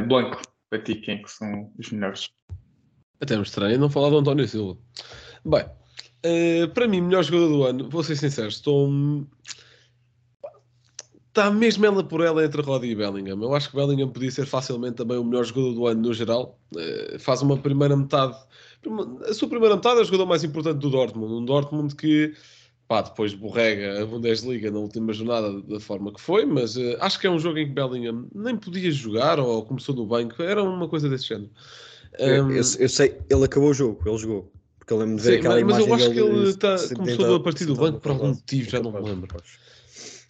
[0.07, 2.29] Blanco, para ti, quem é que são os melhores?
[3.19, 4.77] Até me estranho não falar do António Silva.
[5.43, 8.87] Bem, uh, para mim, melhor jogador do ano, vou ser sincero, estou
[11.33, 13.41] está mesmo ela por ela entre Roddy e Bellingham.
[13.41, 16.59] Eu acho que Bellingham podia ser facilmente também o melhor jogador do ano no geral.
[16.75, 18.37] Uh, faz uma primeira metade.
[19.27, 21.33] A sua primeira metade é o jogador mais importante do Dortmund.
[21.33, 22.33] Um Dortmund que
[22.93, 27.19] pá, depois borrega a Bundesliga na última jornada da forma que foi, mas uh, acho
[27.19, 30.43] que é um jogo em que Bellingham nem podia jogar ou começou no banco.
[30.43, 31.49] Era uma coisa desse género.
[32.19, 34.51] Um, eu, eu, eu, sei, ele acabou o jogo, ele jogou.
[34.77, 36.95] Porque eu lembro de ver sim, aquela mas, imagem mas eu acho que ele tá,
[36.95, 39.37] começou a partir do banco por algum motivo, já não me lembro.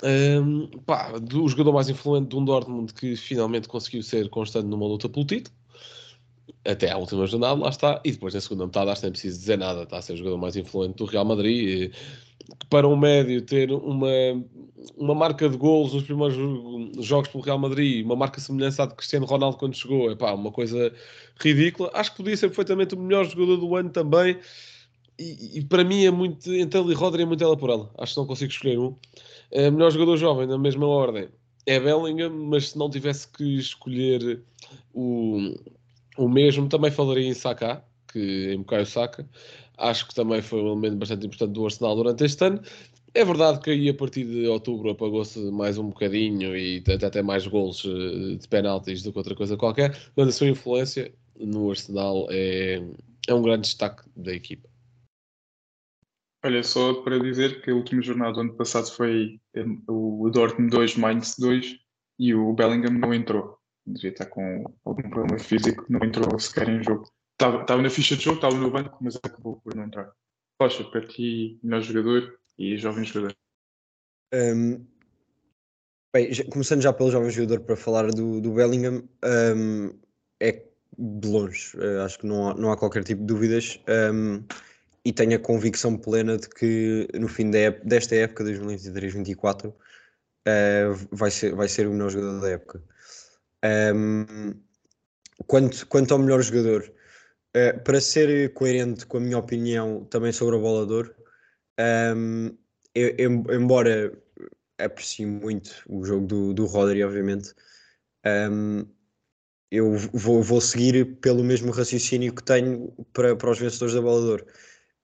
[0.06, 4.88] Um, pá, do jogador mais influente de um Dortmund que finalmente conseguiu ser constante numa
[4.88, 5.54] luta pelo título
[6.66, 9.40] até à última jornada, lá está, e depois na segunda metade acho que nem preciso
[9.40, 11.98] dizer nada, está a ser o jogador mais influente do Real Madrid, que
[12.70, 14.10] para um médio ter uma,
[14.98, 16.36] uma marca de golos nos primeiros
[17.06, 20.34] jogos pelo Real Madrid, uma marca semelhante à de Cristiano Ronaldo quando chegou, é pá,
[20.34, 20.94] uma coisa
[21.40, 24.38] ridícula, acho que podia ser perfeitamente o melhor jogador do ano também,
[25.18, 27.90] e, e para mim é muito, entre ele e Rodri é muito ela por ela,
[27.98, 28.96] acho que não consigo escolher um.
[29.52, 31.30] Uh, melhor jogador jovem, na mesma ordem,
[31.66, 34.42] é Bellingham, mas se não tivesse que escolher
[34.94, 35.56] o,
[36.18, 39.28] o mesmo, também falaria em Saka, que em Bukayo Saka.
[39.78, 42.62] Acho que também foi um elemento bastante importante do Arsenal durante este ano.
[43.16, 47.22] É verdade que aí a partir de outubro apagou-se mais um bocadinho e até até
[47.22, 51.70] mais gols eh, de penaltis do que outra coisa qualquer, mas a sua influência no
[51.70, 52.82] Arsenal é,
[53.28, 54.68] é um grande destaque da equipa.
[56.46, 59.40] Olha, só para dizer que a última jornada do ano passado foi
[59.88, 61.78] o Dortmund 2, Mainz 2
[62.20, 63.58] e o Bellingham não entrou.
[63.86, 67.06] Devia estar com algum problema físico, não entrou sequer em jogo.
[67.44, 70.12] Estava, na ficha de jogo, estava no banco, mas acabou por não entrar.
[70.62, 73.36] Rocha, para ti, melhor jogador e jovem jogador.
[74.34, 74.86] Um,
[76.14, 79.04] bem, começando já pelo jovem jogador para falar do, do Bellingham,
[79.56, 79.94] um,
[80.40, 80.64] é
[80.98, 83.78] de longe, uh, acho que não há, não há qualquer tipo de dúvidas.
[83.90, 84.42] Um,
[85.04, 89.76] e tenho a convicção plena de que no fim de desta época, 2023-24, uh,
[91.12, 92.82] vai, ser, vai ser o melhor jogador da época.
[93.94, 94.54] Um,
[95.46, 96.90] quanto, quanto ao melhor jogador,
[97.56, 101.14] uh, para ser coerente com a minha opinião também sobre o bolador,
[102.16, 102.56] um,
[102.96, 104.18] eu, eu, embora
[104.78, 107.54] aprecie muito o jogo do, do Rodri, obviamente,
[108.52, 108.86] um,
[109.72, 114.46] eu vou, vou seguir pelo mesmo raciocínio que tenho para, para os vencedores da bolador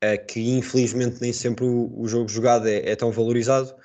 [0.03, 3.75] uh, que infelizmente nem sempre o, o jogo jogado é, é tão valorizado.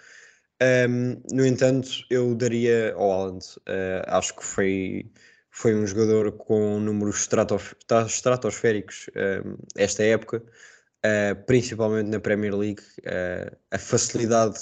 [0.63, 3.45] Um, no entanto, eu daria ao Haaland.
[3.69, 5.11] Uh, acho que foi,
[5.55, 7.77] foi um jogador com números estratof
[8.09, 10.43] estratosféricos um, esta época,
[11.07, 12.83] uh, principalmente na Premier League.
[13.01, 14.59] Uh, a facilidade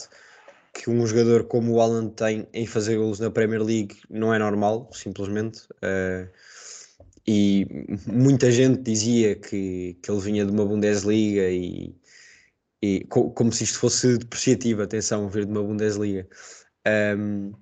[0.74, 4.38] que um jogador como o Haaland tem em fazer golos na Premier League não é
[4.38, 5.60] normal, simplesmente.
[5.82, 6.28] Uh,
[7.26, 7.66] e
[8.06, 11.96] muita gente dizia que, que ele vinha de uma Bundesliga e,
[12.82, 16.28] e co, como se isto fosse depreciativo, atenção, vir de uma Bundesliga.
[17.16, 17.52] Um,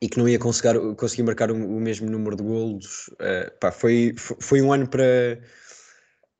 [0.00, 3.08] e que não ia conseguir, conseguir marcar o, mesmo número de golos.
[3.08, 5.40] Uh, pá, foi, foi um ano para,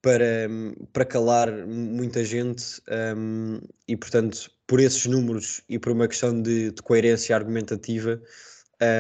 [0.03, 0.49] para,
[0.93, 2.81] para calar muita gente
[3.17, 8.21] um, e, portanto, por esses números e por uma questão de, de coerência argumentativa,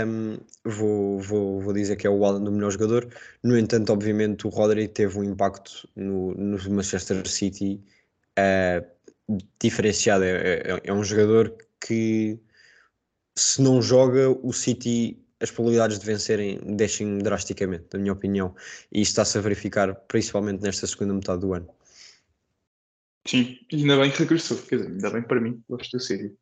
[0.06, 3.08] um, vou, vou, vou dizer que é o Alan melhor jogador.
[3.42, 7.82] No entanto, obviamente, o Rodri teve um impacto no, no Manchester City
[8.38, 8.86] uh,
[9.60, 10.24] diferenciado.
[10.24, 12.38] É, é, é, um jogador que,
[13.36, 18.54] se não joga, o City, as probabilidades de vencerem descem drasticamente, na minha opinião.
[18.92, 21.68] E isso está-se a verificar principalmente nesta segunda metade do ano.
[23.26, 26.34] Sim, ainda bem que regressou, quer dizer, ainda bem para mim, gosto do City.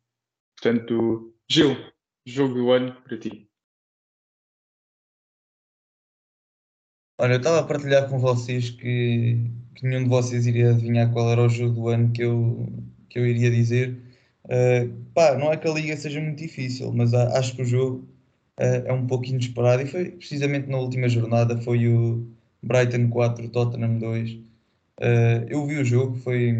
[0.55, 1.75] Portanto, Gil,
[2.25, 3.49] Jogo do ano para ti.
[7.17, 11.29] Olha, eu estava a partilhar com vocês que, que, nenhum de vocês iria adivinhar qual
[11.31, 12.67] era o jogo do ano que eu,
[13.09, 13.99] que eu iria dizer.
[14.49, 18.07] Uh, pá, não é que a liga seja muito difícil, mas acho que o jogo
[18.59, 22.27] uh, é um pouco inesperado e foi precisamente na última jornada foi o
[22.63, 24.31] Brighton 4, Tottenham 2.
[24.31, 26.53] Uh, eu vi o jogo, foi.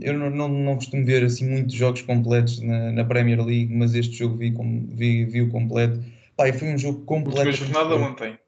[0.00, 3.94] Eu não, não, não costumo ver assim muitos jogos completos na, na Premier League, mas
[3.94, 6.02] este jogo vi, com, vi, vi o completo.
[6.34, 7.48] Pá, e foi um jogo completo.
[7.48, 8.38] Última jornada ontem.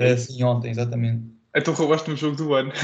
[0.00, 1.24] Uh, sim, ontem, exatamente.
[1.56, 2.72] Então roubaste um jogo do ano.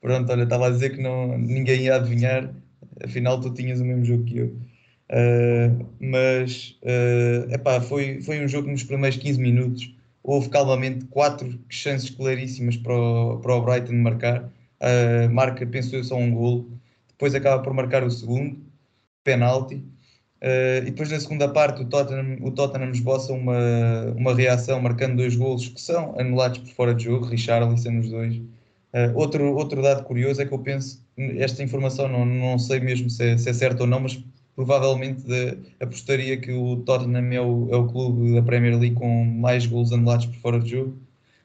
[0.00, 2.52] Pronto, olha, estava a dizer que não, ninguém ia adivinhar,
[3.02, 4.56] afinal tu tinhas o mesmo jogo que eu.
[5.12, 9.94] Uh, mas uh, epá, foi, foi um jogo nos primeiros 15 minutos.
[10.22, 14.50] Houve calmamente quatro chances claríssimas para o, para o Brighton marcar.
[14.80, 16.70] Uh, marca, penso eu, só um golo.
[17.08, 18.58] Depois acaba por marcar o segundo,
[19.22, 19.76] penalti.
[20.42, 23.56] Uh, e depois na segunda parte o Tottenham, o Tottenham esboça uma,
[24.16, 28.40] uma reação marcando dois golos que são anulados por fora de jogo, Richarlison os dois.
[28.92, 33.08] Uh, outro, outro dado curioso é que eu penso, esta informação não, não sei mesmo
[33.08, 34.22] se é, se é certa ou não, mas
[34.54, 39.24] provavelmente de, apostaria que o Tottenham é o, é o clube da Premier League com
[39.24, 40.98] mais gols anulados por fora de jogo,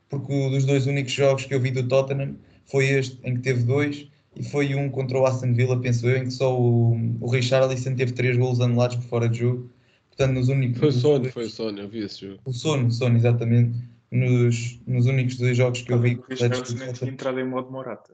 [0.10, 2.36] porque dos dois únicos jogos que eu vi do Tottenham
[2.66, 6.18] foi este em que teve dois e foi um contra o Aston Villa, penso eu,
[6.18, 9.70] em que só o, o Richarlison teve três gols anulados por fora de jogo.
[10.10, 10.80] Portanto, nos únicos.
[10.80, 12.40] Foi o Sono, foi o Sono, eu vi esse jogo.
[12.46, 13.78] O Sono, Sono, exatamente.
[14.10, 16.20] Nos, nos únicos dois jogos que eu vi.
[16.30, 16.62] Nem
[16.94, 18.14] tinha entrado em modo Morata.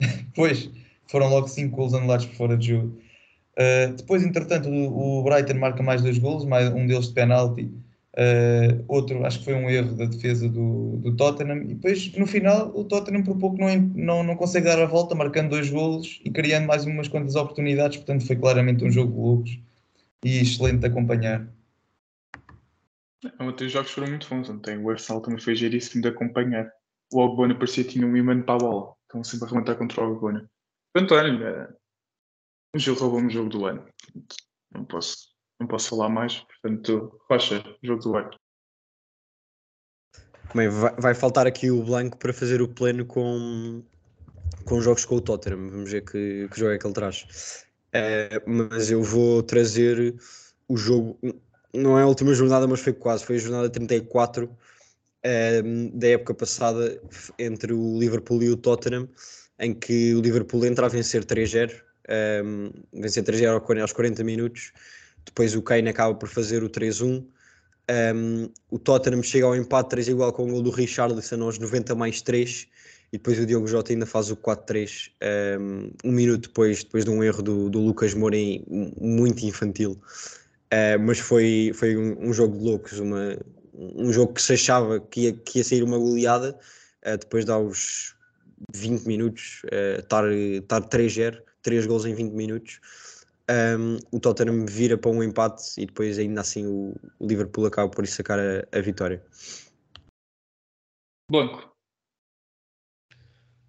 [0.34, 0.70] pois,
[1.06, 2.98] foram logo cinco gols anulados por fora de jogo.
[3.56, 7.62] Uh, depois, entretanto, o, o, Brighton marca mais dois gols, mais um deles de penalti,
[7.62, 12.26] uh, outro acho que foi um erro da defesa do, do, Tottenham, e depois no
[12.26, 16.20] final o Tottenham por pouco não, não, não consegue dar a volta, marcando dois gols
[16.22, 19.58] e criando mais umas quantas oportunidades, portanto foi claramente um jogo de loucos
[20.22, 21.48] e excelente de acompanhar.
[23.40, 26.70] Ontem os jogos foram muito bons, ontem o Arsenal também foi geríssimo de acompanhar.
[27.12, 30.00] O Albona parecia que tinha um imã para a bola, estão sempre a arrebentar contra
[30.00, 30.50] o Albona.
[30.92, 31.76] Portanto, olha,
[32.74, 33.86] o jogo roubou-me o jogo do ano.
[34.72, 35.16] Não posso,
[35.60, 36.40] não posso falar mais.
[36.40, 38.30] Portanto, Rocha, jogo do ano.
[40.54, 43.82] Bem, vai, vai, faltar aqui o Blanco para fazer o pleno com,
[44.64, 45.70] com jogos com o Tottenham.
[45.70, 47.66] Vamos ver que, que jogo é que ele traz.
[47.92, 50.14] É, mas eu vou trazer
[50.68, 51.18] o jogo.
[51.76, 53.24] Não é a última jornada, mas foi quase.
[53.24, 54.50] Foi a jornada 34
[55.22, 55.62] é,
[55.92, 57.00] da época passada
[57.38, 59.08] entre o Liverpool e o Tottenham,
[59.58, 64.72] em que o Liverpool entra a vencer 3-0 um, vencer 3-0 aos 40 minutos.
[65.24, 67.24] Depois o Kane acaba por fazer o 3-1.
[68.14, 71.94] Um, o Tottenham chega ao empate 3 igual com o gol do Richarlison aos 90
[71.94, 72.66] mais 3
[73.12, 75.12] e depois o Diogo Jota ainda faz o 4-3
[75.60, 78.36] um, um, minuto depois, depois de um erro do, do Lucas Moura
[79.00, 79.96] muito infantil
[80.72, 83.36] uh, mas foi, foi um, um, jogo de loucos uma,
[83.74, 86.58] um jogo que se achava que ia, que ia sair uma goleada
[87.06, 88.14] uh, depois de aos
[88.74, 92.80] 20 minutos uh, estar, estar 3-0 3 gols em 20 minutos.
[93.50, 97.90] Um, o Tottenham vira para um empate e depois ainda assim o, o Liverpool acaba
[97.90, 99.24] por sacar a, a vitória.
[101.28, 101.75] Blanco.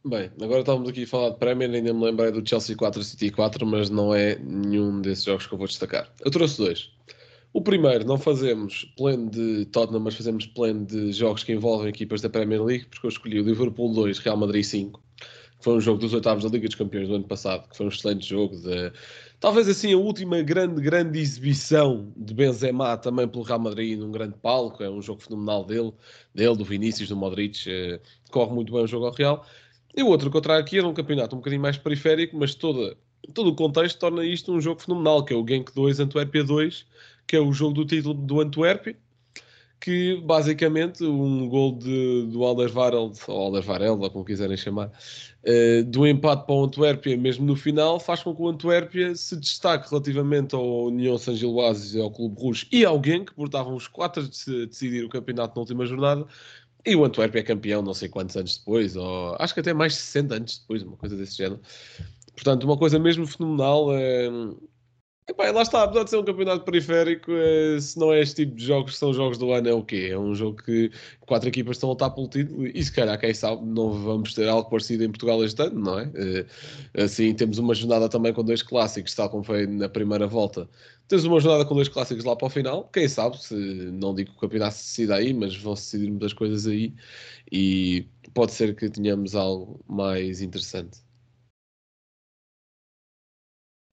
[0.09, 3.29] Bem, agora estávamos aqui a falar de Premier, ainda me lembrei do Chelsea 4 City
[3.29, 6.09] 4, mas não é nenhum desses jogos que eu vou destacar.
[6.23, 6.89] Eu trouxe dois.
[7.51, 12.21] O primeiro, não fazemos pleno de Tottenham, mas fazemos pleno de jogos que envolvem equipas
[12.21, 15.03] da Premier League, porque eu escolhi o Liverpool 2, Real Madrid 5
[15.57, 17.87] que foi um jogo dos oitavos da Liga dos Campeões do ano passado, que foi
[17.87, 18.55] um excelente jogo.
[18.57, 18.91] De,
[19.39, 24.35] talvez assim a última grande, grande exibição de Benzema também pelo Real Madrid num grande
[24.37, 24.83] palco.
[24.83, 25.91] É um jogo fenomenal dele,
[26.33, 27.63] dele do Vinícius, do Modric.
[27.67, 27.99] Eh,
[28.29, 29.45] corre muito bem o jogo ao Real.
[29.97, 32.53] E o outro que eu trago aqui era um campeonato um bocadinho mais periférico, mas
[32.53, 32.95] toda,
[33.33, 36.85] todo o contexto torna isto um jogo fenomenal, que é o Genk 2, Antuérpia 2,
[37.25, 38.95] que é o jogo do título do Antuérpia
[39.79, 46.45] que basicamente um gol de, do Alderweireld, ou Alderweireld, como quiserem chamar, uh, do empate
[46.45, 50.85] para o Antuérpia, mesmo no final, faz com que o Antuérpia se destaque relativamente ao
[50.85, 55.05] União San Giloase e ao Clube Rouge e alguém que portavam os quatro de decidir
[55.05, 56.25] o campeonato na última jornada.
[56.85, 59.93] E o Antuérpia é campeão não sei quantos anos depois, ou acho que até mais
[59.93, 61.61] de 60 anos depois, uma coisa desse género.
[62.33, 63.93] Portanto, uma coisa mesmo fenomenal.
[63.93, 64.29] É,
[65.29, 68.55] Epá, lá está, apesar de ser um campeonato periférico, é, se não é este tipo
[68.55, 70.07] de jogos são jogos do ano, é o quê?
[70.11, 73.33] É um jogo que quatro equipas estão a lutar pelo título e se calhar, quem
[73.33, 76.09] sabe, não vamos ter algo parecido em Portugal este ano, não é?
[76.93, 80.69] é assim, temos uma jornada também com dois clássicos, tal como foi na primeira volta.
[81.09, 84.31] Temos uma jornada com dois clássicos lá para o final, quem sabe, se não digo
[84.31, 86.93] que o campeonato se decida aí, mas vão-se decidir muitas coisas aí
[87.51, 90.99] e pode ser que tenhamos algo mais interessante.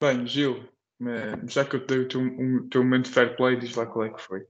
[0.00, 0.73] Bem, Gil,
[1.48, 4.10] já que eu dei o teu, teu momento de fair play, diz lá qual é
[4.10, 4.46] que foi.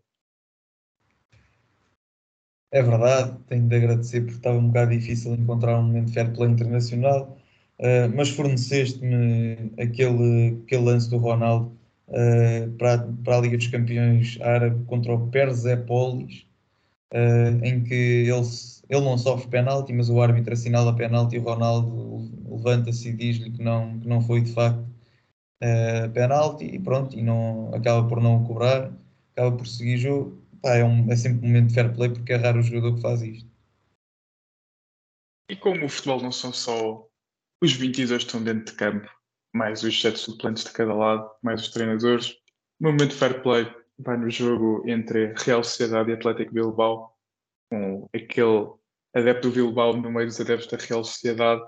[2.75, 6.33] É verdade, tenho de agradecer porque estava um bocado difícil encontrar um momento de fair
[6.35, 7.39] play internacional,
[7.79, 11.73] uh, mas forneceste-me aquele, aquele lance do Ronaldo
[12.09, 16.45] uh, para, para a Liga dos Campeões Árabe contra o Persepolis,
[17.13, 18.47] uh, em que ele,
[18.91, 23.53] ele não sofre penalti, mas o árbitro assinala penalti e o Ronaldo levanta-se e diz-lhe
[23.53, 24.85] que não, que não foi de facto
[25.63, 28.93] uh, penalti e pronto, e não, acaba por não cobrar,
[29.33, 30.43] acaba por seguir jogo.
[30.63, 32.95] Pá, é, um, é sempre um momento de fair play porque é raro o jogador
[32.95, 33.49] que faz isto.
[35.51, 37.07] E como o futebol não são só
[37.63, 39.09] os 22 que estão dentro de campo,
[39.55, 42.31] mais os 7 suplentes de cada lado, mais os treinadores,
[42.81, 47.17] o momento de fair play vai no jogo entre Real Sociedade e Atlético Bilbao,
[47.71, 48.73] com aquele
[49.15, 51.63] adepto do Bilbao no meio dos adeptos da Real Sociedade,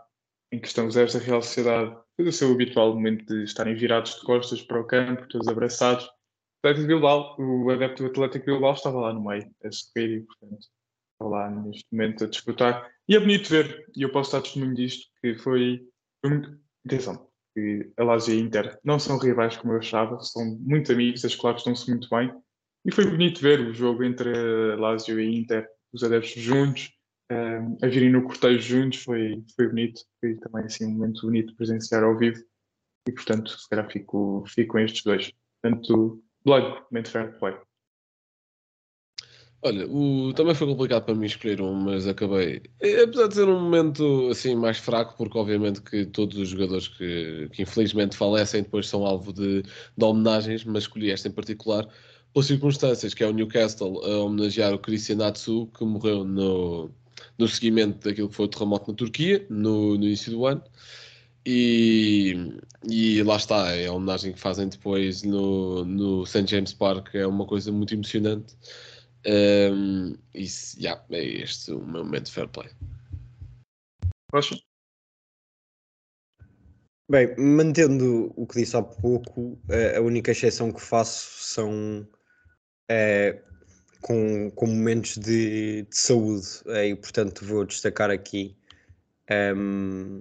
[0.53, 3.75] em que estão os adeptos da Real Sociedade, fez o seu habitual momento de estarem
[3.75, 6.05] virados de costas para o campo, todos abraçados.
[6.05, 10.21] O Atlético Bilbao, o adepto do Atlético Bilbao estava lá no meio, a sorrir e,
[10.23, 12.91] portanto, está lá neste momento a disputar.
[13.09, 15.87] E é bonito ver, e eu posso estar testemunho disto, que foi,
[16.21, 16.67] foi muito.
[16.87, 20.93] Atenção, que a Lazio e a Inter não são rivais como eu achava, são muito
[20.93, 22.33] amigos, as claves estão-se muito bem.
[22.85, 26.93] E foi bonito ver o jogo entre a Lazio e a Inter, os adeptos juntos,
[27.31, 30.03] a virem no cortejo juntos, foi, foi bonito.
[30.21, 32.43] Foi também assim, um momento bonito de presenciar ao vivo.
[33.09, 35.33] E portanto, se calhar fico, fico com estes dois.
[35.63, 37.57] Portanto, Blanco, momento fair play.
[39.63, 42.63] Olha, o, também foi complicado para mim escolher um, mas acabei.
[43.03, 47.49] Apesar de ser um momento assim mais fraco, porque obviamente que todos os jogadores que,
[47.53, 51.89] que infelizmente falecem depois são alvo de, de homenagens, mas escolhi esta em particular
[52.33, 56.95] pelas circunstâncias, que é o Newcastle a homenagear o Christian Natsu, que morreu no,
[57.39, 60.63] no seguimento daquilo que foi o terremoto na Turquia, no, no início do ano.
[61.45, 62.59] E,
[62.89, 66.47] e lá está, é a homenagem que fazem depois no, no St.
[66.47, 68.57] James Park, é uma coisa muito emocionante.
[69.25, 72.69] Um, isso, yeah, é este o meu momento de fair play.
[74.33, 74.57] Rocha?
[77.09, 79.57] Bem, mantendo o que disse há pouco,
[79.97, 82.09] a única exceção que faço são
[82.91, 83.41] é,
[84.07, 88.55] com, com momentos de, de saúde, é, e portanto vou destacar aqui
[89.57, 90.21] um,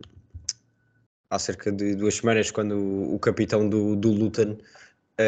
[1.29, 4.57] há cerca de duas semanas, quando o, o capitão do, do Luton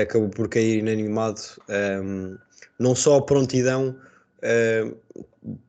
[0.02, 1.40] acabou por cair inanimado.
[1.70, 2.36] Um,
[2.80, 3.96] não só a prontidão,
[4.40, 4.98] uh,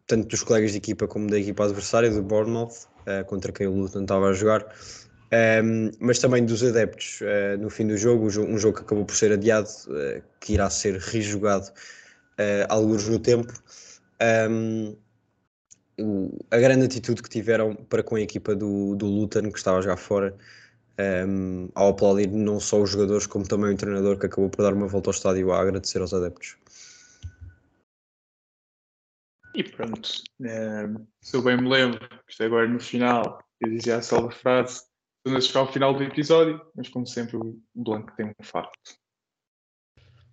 [0.07, 3.75] tanto dos colegas de equipa como da equipa adversária, do Bournemouth, uh, contra quem o
[3.75, 4.69] Luton estava a jogar, um,
[5.31, 7.21] ehm, mas também dos adeptos.
[7.21, 9.69] Uh, no fim do jogo, um jogo que acabou por ser adiado,
[10.41, 11.71] que irá ser rejogado
[12.39, 13.53] uh, alguns no tempo.
[14.21, 14.97] Um,
[16.51, 19.97] a grande atitude que tiveram para com a equipa do, do Luton, que estava já
[19.97, 20.37] fora,
[21.27, 24.75] um, ao aplaudir não só os jogadores, como também o treinador, que acabou por dar
[24.75, 26.57] uma volta ao estádio a agradecer aos adeptos.
[29.55, 30.09] E pronto,
[31.21, 34.83] se eu bem me lembro, isto é agora no final, eu dizia a salva frase,
[35.27, 38.97] a chegar ao final do episódio, mas como sempre o Blanco tem um facto.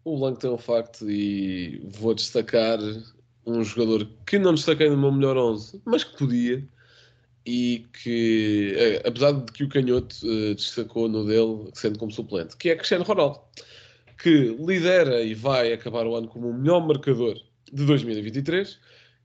[0.05, 2.79] O Blanco tem um facto e vou destacar
[3.45, 6.63] um jogador que não destaquei no meu melhor 11, mas que podia,
[7.45, 12.55] e que, eh, apesar de que o Canhoto uh, destacou no dele, sendo como suplente,
[12.55, 13.39] que é Cristiano Ronaldo,
[14.21, 17.35] que lidera e vai acabar o ano como o melhor marcador
[17.71, 18.79] de 2023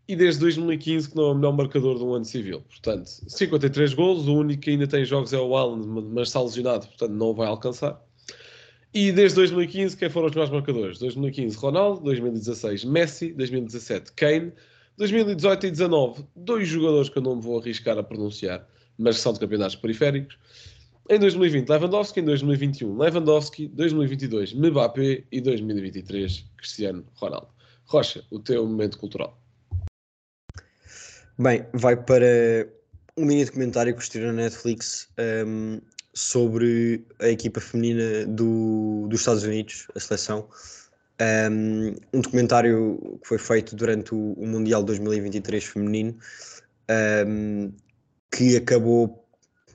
[0.08, 2.62] e desde 2015 que não é o melhor marcador de um ano civil.
[2.62, 5.76] Portanto, 53 golos, o único que ainda tem jogos é o Alan,
[6.12, 8.02] mas está lesionado, portanto não vai alcançar.
[8.92, 10.98] E desde 2015, quem foram os melhores marcadores?
[10.98, 14.52] 2015, Ronaldo, 2016, Messi, 2017, Kane,
[14.96, 18.66] 2018 e 2019, dois jogadores que eu não me vou arriscar a pronunciar,
[18.98, 20.36] mas são de campeonatos periféricos.
[21.08, 27.48] Em 2020, Lewandowski, em 2021, Lewandowski, 2022, Mbappé e 2023, Cristiano Ronaldo.
[27.84, 29.40] Rocha, o teu momento cultural.
[31.38, 32.68] Bem, vai para
[33.16, 35.08] um mini documentário que estive na Netflix
[35.46, 35.80] um,
[36.20, 40.46] sobre a equipa feminina do, dos Estados Unidos, a seleção.
[41.50, 46.16] Um, um, documentário que foi feito durante o, o Mundial 2023 feminino,
[47.26, 47.72] um,
[48.30, 49.26] que acabou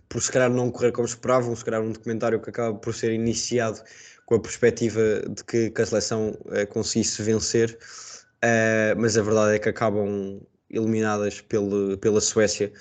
[0.07, 3.11] por se calhar não correr como esperavam, se calhar um documentário que acaba por ser
[3.11, 3.81] iniciado
[4.25, 7.77] com a perspectiva de que, que a seleção uh, conseguisse vencer,
[8.43, 10.39] uh, mas a verdade é que acabam
[10.69, 12.71] eliminadas pelo, pela Suécia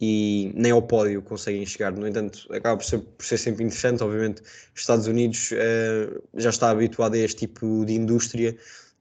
[0.00, 1.92] e nem ao pódio conseguem chegar.
[1.92, 4.02] No entanto, acaba por ser, por ser sempre interessante.
[4.02, 8.56] Obviamente, os Estados Unidos uh, já está habituado a este tipo de indústria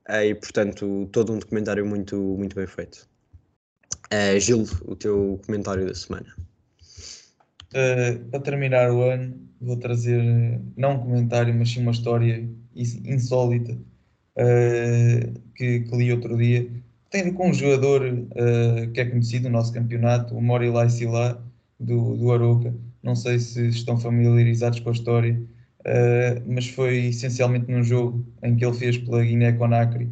[0.09, 3.07] uh, e, portanto, todo um documentário muito, muito bem feito.
[4.11, 6.35] Uh, Gil, o teu comentário da semana.
[8.31, 10.23] para terminar o ano, vou trazer
[10.75, 13.77] não um comentário, mas sim uma história insólita
[15.55, 16.69] que, que li outro dia
[17.09, 20.89] tem a ver com um jogador uh, que é conhecido no nosso campeonato, o Morilai
[20.89, 21.43] Sila,
[21.79, 22.73] do, do Aroca.
[23.03, 25.41] Não sei se estão familiarizados com a história,
[25.81, 30.09] uh, mas foi essencialmente num jogo em que ele fez pela Guiné-Conakry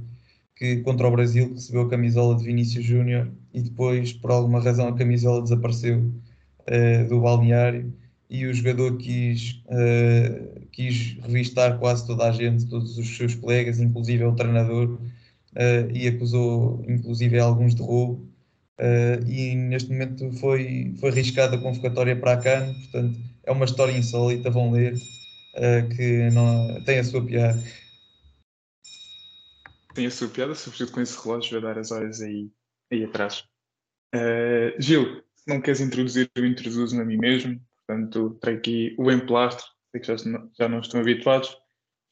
[0.56, 4.88] que contra o Brasil recebeu a camisola de Vinícius Júnior e depois, por alguma razão,
[4.88, 7.94] a camisola desapareceu uh, do balneário
[8.30, 9.62] e o jogador quis,
[10.72, 14.98] quis revistar quase toda a gente, todos os seus colegas, inclusive o treinador,
[15.56, 18.28] uh, e acusou inclusive alguns de roubo.
[19.28, 23.98] e neste momento foi, foi arriscada a convocatória para a CAN, portanto é uma história
[23.98, 24.96] insólita, vão ler,
[25.96, 27.58] que não, tem a sua piada
[29.96, 32.52] tem a sua piada, sobretudo com esse relógio a dar as horas aí,
[32.92, 33.46] aí atrás.
[34.14, 37.60] Uh, Gil, se não queres introduzir, eu introduzo-me a mim mesmo.
[37.88, 40.16] Portanto, trago aqui o emplastro, sei que já,
[40.60, 41.58] já não estão habituados.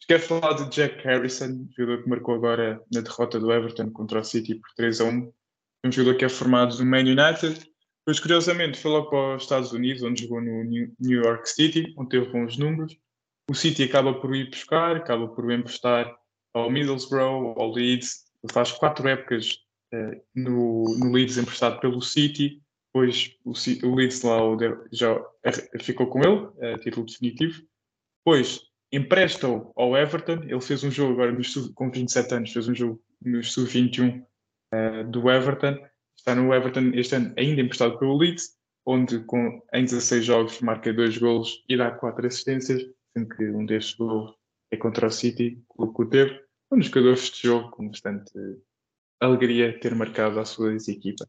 [0.08, 4.24] Quero falar de Jack Harrison, jogador que marcou agora na derrota do Everton contra o
[4.24, 5.34] City por 3 a 1.
[5.86, 7.60] Um jogador que é formado do Man United.
[8.00, 12.10] Depois, curiosamente, foi logo para os Estados Unidos, onde jogou no New York City, onde
[12.10, 12.98] teve bons números.
[13.50, 16.14] O City acaba por ir buscar, acaba por o emprestar
[16.54, 18.26] ao Middlesbrough, ao Leeds.
[18.44, 19.58] Ele faz quatro épocas
[19.94, 22.62] uh, no, no Leeds emprestado pelo City.
[22.88, 23.54] Depois o,
[23.88, 24.38] o Leeds lá
[24.92, 25.26] já
[25.80, 27.62] ficou com ele, uh, título definitivo.
[28.26, 30.44] Depois empresta-o ao Everton.
[30.44, 31.36] Ele fez um jogo agora
[31.74, 34.26] com 27 anos, fez um jogo no sub-21 uh,
[34.72, 35.78] eh, do Everton.
[36.16, 40.94] Está no Everton este ano ainda emprestado pelo Leeds, onde com, em 16 jogos marca
[40.94, 44.36] dois golos e dá quatro assistências, sendo que um destes golos
[44.72, 46.40] é contra o City, o que o teve.
[46.72, 48.32] Um jogador festejou com bastante
[49.20, 51.28] alegria ter marcado a sua equipa.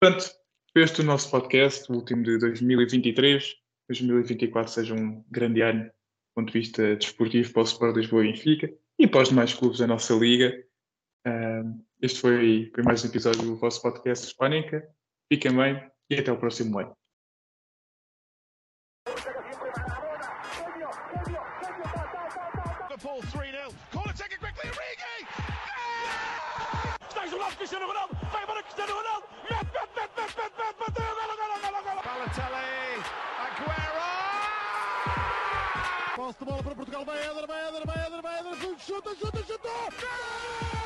[0.00, 0.30] Portanto,
[0.74, 3.56] este é o nosso podcast, o último de 2023.
[3.88, 5.90] 2024 seja um grande ano
[6.38, 9.78] ponto de vista desportivo para o Sport Lisboa e Benfica e para os demais clubes
[9.78, 10.64] da nossa liga.
[12.00, 14.88] este foi, foi mais um episódio do vosso podcast Hispânica.
[15.32, 16.96] Fiquem bem e até o próximo ano.
[38.98, 39.68] Chuta, chuta, chuta!
[40.00, 40.77] Gol!